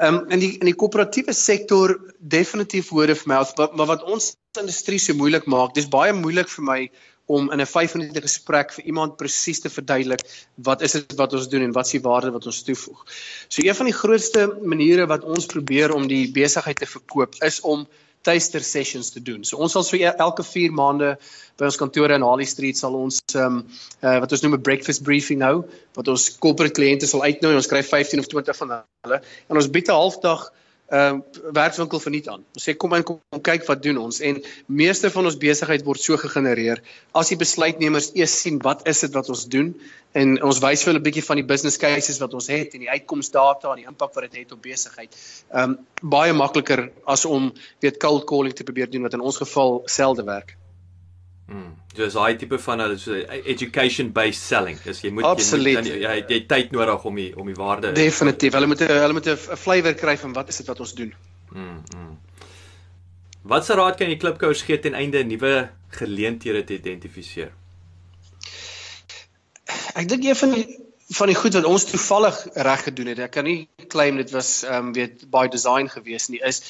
Ehm 0.00 0.14
um, 0.14 0.30
in 0.30 0.40
die 0.40 0.52
in 0.56 0.70
die 0.72 0.78
koöperatiewe 0.82 1.34
sektor 1.34 1.98
definitief 2.18 2.88
word 2.96 3.10
of 3.10 3.26
mouth, 3.26 3.52
maar, 3.58 3.76
maar 3.76 3.86
wat 3.92 4.02
ons 4.02 4.36
industrie 4.58 4.98
so 4.98 5.12
moeilik 5.12 5.44
maak, 5.44 5.74
dis 5.74 5.88
baie 5.88 6.16
moeilik 6.16 6.48
vir 6.48 6.64
my 6.64 6.80
om 7.26 7.52
in 7.52 7.60
'n 7.60 7.66
5 7.66 7.94
minute 7.94 8.22
gesprek 8.22 8.72
vir 8.72 8.84
iemand 8.84 9.16
presies 9.16 9.60
te 9.60 9.68
verduidelik 9.68 10.24
wat 10.56 10.82
is 10.82 10.92
dit 10.92 11.14
wat 11.20 11.32
ons 11.32 11.48
doen 11.48 11.62
en 11.62 11.72
wat 11.72 11.86
is 11.86 11.92
die 11.98 12.04
waarde 12.08 12.30
wat 12.30 12.46
ons 12.46 12.62
toevoeg. 12.62 13.04
So 13.48 13.62
een 13.62 13.74
van 13.74 13.86
die 13.86 13.98
grootste 14.00 14.48
maniere 14.62 15.06
wat 15.06 15.24
ons 15.24 15.46
probeer 15.46 15.92
om 15.92 16.08
die 16.08 16.32
besigheid 16.32 16.78
te 16.78 16.86
verkoop 16.86 17.34
is 17.42 17.60
om 17.60 17.86
taster 18.22 18.60
sessions 18.60 19.10
te 19.10 19.22
doen. 19.22 19.44
So 19.44 19.58
ons 19.62 19.72
sal 19.72 19.84
so 19.84 19.96
elke 19.96 20.44
4 20.44 20.72
maande 20.74 21.16
by 21.58 21.68
ons 21.68 21.78
kantore 21.80 22.14
in 22.14 22.22
Harley 22.22 22.48
Street 22.48 22.76
sal 22.76 22.94
ons 22.98 23.20
ehm 23.34 23.46
um, 23.46 23.64
uh, 24.02 24.18
wat 24.22 24.32
ons 24.32 24.42
noem 24.42 24.54
'n 24.58 24.62
breakfast 24.62 25.04
briefing 25.04 25.42
hou 25.42 25.64
wat 25.96 26.08
ons 26.08 26.28
corporate 26.38 26.74
kliënte 26.74 27.06
sal 27.06 27.22
uitnooi. 27.22 27.54
Ons 27.54 27.70
kry 27.70 27.82
15 27.82 28.20
of 28.20 28.26
20 28.26 28.56
van 28.56 28.76
hulle 29.04 29.20
en 29.48 29.56
ons 29.56 29.70
bied 29.70 29.88
'n 29.88 30.00
halfdag 30.02 30.50
ehm 30.86 31.18
uh, 31.18 31.52
werkswinkel 31.52 32.00
verniet 32.00 32.28
aan. 32.30 32.44
Ons 32.54 32.68
sê 32.68 32.76
kom 32.78 32.92
in 32.94 33.02
kom, 33.02 33.18
kom 33.30 33.40
kyk 33.42 33.64
wat 33.66 33.82
doen 33.82 33.96
ons 33.98 34.20
en 34.22 34.38
meeste 34.66 35.10
van 35.10 35.26
ons 35.26 35.38
besigheid 35.42 35.82
word 35.86 36.00
so 36.00 36.18
gegenereer 36.20 36.82
as 37.18 37.32
die 37.32 37.38
besluitnemers 37.40 38.12
eers 38.14 38.36
sien 38.42 38.60
wat 38.62 38.84
is 38.86 39.02
dit 39.02 39.16
wat 39.18 39.30
ons 39.34 39.46
doen 39.50 39.72
en 40.14 40.36
ons 40.46 40.60
wys 40.62 40.84
vir 40.84 40.92
hulle 40.92 41.02
'n 41.02 41.06
bietjie 41.08 41.26
van 41.26 41.40
die 41.42 41.48
business 41.52 41.76
cases 41.76 42.20
wat 42.22 42.34
ons 42.38 42.46
het 42.52 42.74
en 42.74 42.86
die 42.86 42.90
uitkomsdata 42.90 43.72
en 43.72 43.82
die 43.82 43.88
impak 43.90 44.14
wat 44.14 44.30
dit 44.30 44.44
het 44.44 44.52
op 44.52 44.62
besigheid. 44.62 45.16
Ehm 45.50 45.74
um, 45.74 45.78
baie 46.02 46.32
makliker 46.32 46.90
as 47.04 47.24
om 47.24 47.52
weet 47.80 47.98
cold 47.98 48.24
calling 48.30 48.54
te 48.54 48.64
probeer 48.64 48.90
doen 48.90 49.02
wat 49.02 49.18
in 49.18 49.20
ons 49.20 49.42
geval 49.42 49.82
selde 49.86 50.22
werk. 50.22 50.56
Mm. 51.48 51.74
Dis 51.96 52.16
daai 52.16 52.36
tipe 52.36 52.58
van 52.58 52.82
hulle 52.84 52.98
so 53.00 53.16
education 53.52 54.12
based 54.12 54.42
selling. 54.42 54.78
Dis 54.84 55.00
jy 55.04 55.10
moet 55.16 55.24
Absoluut. 55.24 55.80
jy 55.80 55.82
moet 55.82 56.04
jy, 56.04 56.16
jy 56.34 56.40
tyd 56.50 56.72
nodig 56.76 57.04
om 57.04 57.20
die 57.22 57.30
om 57.36 57.46
die 57.46 57.56
waarde 57.56 57.92
Definitief. 57.96 58.52
Hulle 58.52 58.70
moet 58.70 58.84
hulle 58.86 59.12
moet 59.16 59.28
'n 59.32 59.36
flavour 59.64 59.94
kry 59.94 60.16
van 60.16 60.32
wat 60.32 60.48
is 60.48 60.56
dit 60.62 60.66
wat 60.66 60.80
ons 60.80 60.94
doen. 60.94 61.14
Mm. 61.52 61.82
mm. 61.96 62.14
Wat 63.46 63.64
se 63.64 63.74
raad 63.78 63.96
kan 63.96 64.08
jy 64.10 64.16
klipkouers 64.16 64.62
gee 64.66 64.78
ten 64.78 64.94
einde 64.94 65.22
nuwe 65.24 65.68
geleenthede 65.88 66.64
te 66.64 66.74
identifiseer? 66.74 67.52
Ek 69.94 70.08
dink 70.08 70.24
een 70.24 70.36
van 70.36 70.52
die 70.52 70.85
van 71.14 71.30
die 71.30 71.38
goed 71.38 71.54
wat 71.54 71.64
ons 71.64 71.84
toevallig 71.86 72.38
reg 72.66 72.82
gedoen 72.82 73.12
het, 73.12 73.20
ek 73.22 73.34
kan 73.36 73.46
nie 73.46 73.68
claim 73.92 74.16
dit 74.18 74.30
was 74.34 74.64
ehm 74.66 74.88
um, 74.88 74.94
weet 74.96 75.26
by 75.30 75.46
design 75.48 75.86
gewees 75.92 76.28
nie, 76.32 76.40
is 76.42 76.62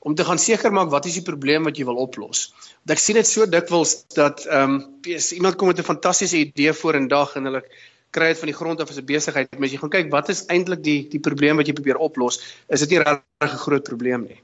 om 0.00 0.14
te 0.14 0.24
gaan 0.24 0.38
seker 0.38 0.72
maak 0.72 0.90
wat 0.92 1.06
is 1.06 1.16
die 1.20 1.24
probleem 1.24 1.64
wat 1.68 1.76
jy 1.76 1.84
wil 1.88 2.00
oplos. 2.00 2.50
Want 2.84 2.96
ek 2.96 3.00
sien 3.00 3.16
dit 3.16 3.28
so 3.28 3.46
dikwels 3.46 4.02
dat 4.16 4.44
ehm 4.48 4.76
um, 4.76 5.16
iemand 5.38 5.56
kom 5.56 5.72
met 5.72 5.80
'n 5.80 5.88
fantastiese 5.92 6.36
idee 6.36 6.72
voor 6.72 6.94
in 6.94 7.08
dag 7.08 7.36
en 7.36 7.44
hulle 7.44 7.64
kry 8.10 8.28
dit 8.32 8.38
van 8.38 8.50
die 8.50 8.58
grond 8.58 8.80
af 8.80 8.90
as 8.90 8.98
'n 8.98 9.06
besigheid, 9.06 9.48
maar 9.56 9.68
as 9.68 9.72
jy 9.72 9.80
gaan 9.80 9.96
kyk 9.96 10.10
wat 10.12 10.28
is 10.28 10.44
eintlik 10.46 10.82
die 10.82 11.08
die 11.08 11.20
probleem 11.20 11.56
wat 11.56 11.66
jy 11.66 11.72
probeer 11.72 11.96
oplos, 11.96 12.40
is 12.68 12.80
dit 12.80 12.90
nie 12.90 12.98
regtig 12.98 13.52
'n 13.52 13.64
groot 13.64 13.84
probleem 13.84 14.26
nie. 14.28 14.40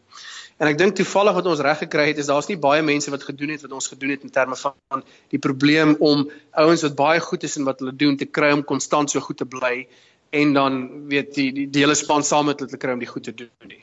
En 0.57 0.71
ek 0.71 0.79
dink 0.81 0.97
toevallig 0.97 1.37
wat 1.37 1.49
ons 1.51 1.61
reg 1.65 1.83
gekry 1.85 2.07
het 2.11 2.21
is 2.23 2.31
daar's 2.31 2.49
nie 2.49 2.57
baie 2.61 2.85
mense 2.85 3.13
wat 3.13 3.25
gedoen 3.29 3.53
het 3.53 3.65
wat 3.67 3.75
ons 3.77 3.91
gedoen 3.93 4.15
het 4.15 4.23
in 4.25 4.33
terme 4.33 4.57
van 4.57 5.03
die 5.35 5.41
probleem 5.43 5.97
om 6.01 6.25
ouens 6.63 6.85
wat 6.87 6.97
baie 6.97 7.21
goed 7.21 7.45
is 7.45 7.59
in 7.61 7.67
wat 7.69 7.83
hulle 7.85 7.93
doen 7.93 8.17
te 8.17 8.29
kry 8.39 8.55
om 8.57 8.65
konstant 8.65 9.13
so 9.13 9.21
goed 9.21 9.37
te 9.43 9.49
bly 9.57 9.85
en 10.33 10.55
dan 10.57 10.79
weet 11.13 11.35
die 11.37 11.51
die, 11.53 11.67
die 11.71 11.85
hele 11.85 11.97
span 11.99 12.25
saam 12.25 12.49
met 12.49 12.63
hulle 12.63 12.73
te 12.73 12.81
kry 12.81 12.97
om 12.97 13.05
die 13.05 13.11
goed 13.11 13.29
te 13.29 13.37
doen 13.37 13.69
nie. 13.69 13.83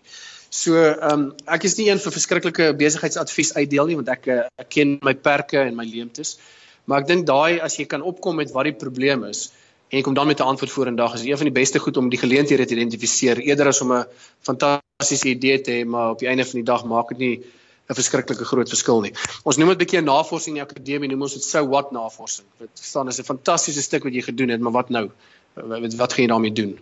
So 0.53 0.81
ehm 0.81 1.13
um, 1.13 1.29
ek 1.45 1.69
is 1.69 1.77
nie 1.77 1.91
een 1.91 2.01
vir 2.01 2.17
verskriklike 2.17 2.71
besigheidsadvies 2.81 3.53
uitdeel 3.53 3.91
nie 3.91 3.99
want 4.01 4.09
ek 4.09 4.27
eh, 4.33 4.41
ek 4.65 4.73
ken 4.73 4.97
my 5.05 5.13
perke 5.13 5.62
en 5.62 5.77
my 5.77 5.86
leemtes. 5.86 6.38
Maar 6.89 7.05
ek 7.05 7.12
dink 7.13 7.29
daai 7.29 7.62
as 7.62 7.77
jy 7.77 7.86
kan 7.89 8.01
opkom 8.01 8.41
met 8.41 8.51
wat 8.53 8.69
die 8.69 8.77
probleem 8.81 9.29
is 9.29 9.51
en 9.93 9.99
jy 9.99 10.06
kom 10.06 10.15
dan 10.17 10.27
met 10.27 10.39
'n 10.41 10.49
antwoord 10.49 10.71
voor 10.71 10.88
in 10.88 10.95
dag 10.95 11.13
is 11.13 11.21
een 11.21 11.38
van 11.38 11.45
die 11.45 11.60
beste 11.62 11.79
goed 11.79 11.97
om 11.97 12.10
die 12.10 12.17
geleenthede 12.19 12.65
te 12.65 12.73
identifiseer 12.73 13.38
eerder 13.38 13.67
as 13.67 13.82
om 13.82 13.93
'n 13.93 14.06
fantastiese 14.41 15.27
idee 15.29 15.62
te 15.62 15.71
hê 15.71 15.86
maar 15.86 16.10
op 16.10 16.19
die 16.19 16.27
einde 16.27 16.45
van 16.45 16.60
die 16.60 16.63
dag 16.63 16.86
maak 16.86 17.10
dit 17.10 17.17
nie 17.17 17.36
'n 17.89 17.93
verskriklike 17.93 18.45
groot 18.45 18.69
verskil 18.69 19.01
nie. 19.01 19.13
Ons 19.43 19.58
noem 19.58 19.67
dit 19.67 19.77
'n 19.77 19.84
bietjie 19.84 20.01
navorsing 20.01 20.58
in 20.58 20.63
die 20.63 20.71
akademie, 20.71 21.10
noem 21.10 21.21
ons 21.21 21.34
dit 21.34 21.43
so 21.43 21.67
what 21.67 21.91
navorsing. 21.91 22.45
Dit 22.60 22.69
staan 22.73 23.08
is 23.08 23.19
'n 23.19 23.23
fantastiese 23.23 23.82
stuk 23.82 24.03
wat 24.03 24.13
jy 24.13 24.21
gedoen 24.21 24.49
het, 24.49 24.60
maar 24.60 24.71
wat 24.71 24.89
nou? 24.89 25.10
Wat, 25.53 25.93
wat 25.93 26.13
gaan 26.13 26.23
jy 26.23 26.29
daarmee 26.29 26.53
doen? 26.53 26.79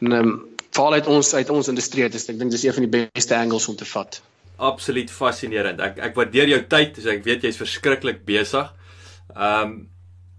En 0.00 0.12
ehm 0.12 0.28
um, 0.28 0.56
veral 0.70 0.92
uit 0.92 1.06
ons 1.06 1.34
uit 1.34 1.50
ons 1.50 1.68
industrie 1.68 2.02
het, 2.02 2.28
ek 2.28 2.38
dink 2.38 2.50
dis 2.50 2.64
een 2.64 2.72
van 2.72 2.90
die 2.90 3.08
beste 3.12 3.36
angles 3.36 3.68
om 3.68 3.76
te 3.76 3.84
vat. 3.84 4.22
Absoluut 4.56 5.10
fascinerend. 5.10 5.80
Ek 5.80 5.98
ek 5.98 6.14
waardeer 6.14 6.48
jou 6.48 6.66
tyd, 6.66 6.98
so 7.00 7.08
ek 7.08 7.24
weet 7.24 7.42
jy's 7.42 7.56
verskriklik 7.56 8.24
besig. 8.24 8.74
Ehm 9.36 9.62
um, 9.62 9.88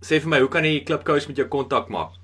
sê 0.02 0.20
vir 0.20 0.30
my, 0.32 0.40
hoe 0.40 0.50
kan 0.52 0.66
jy 0.66 0.80
Klipkous 0.88 1.28
met 1.28 1.38
jou 1.38 1.48
kontak 1.48 1.90
maak? 1.90 2.16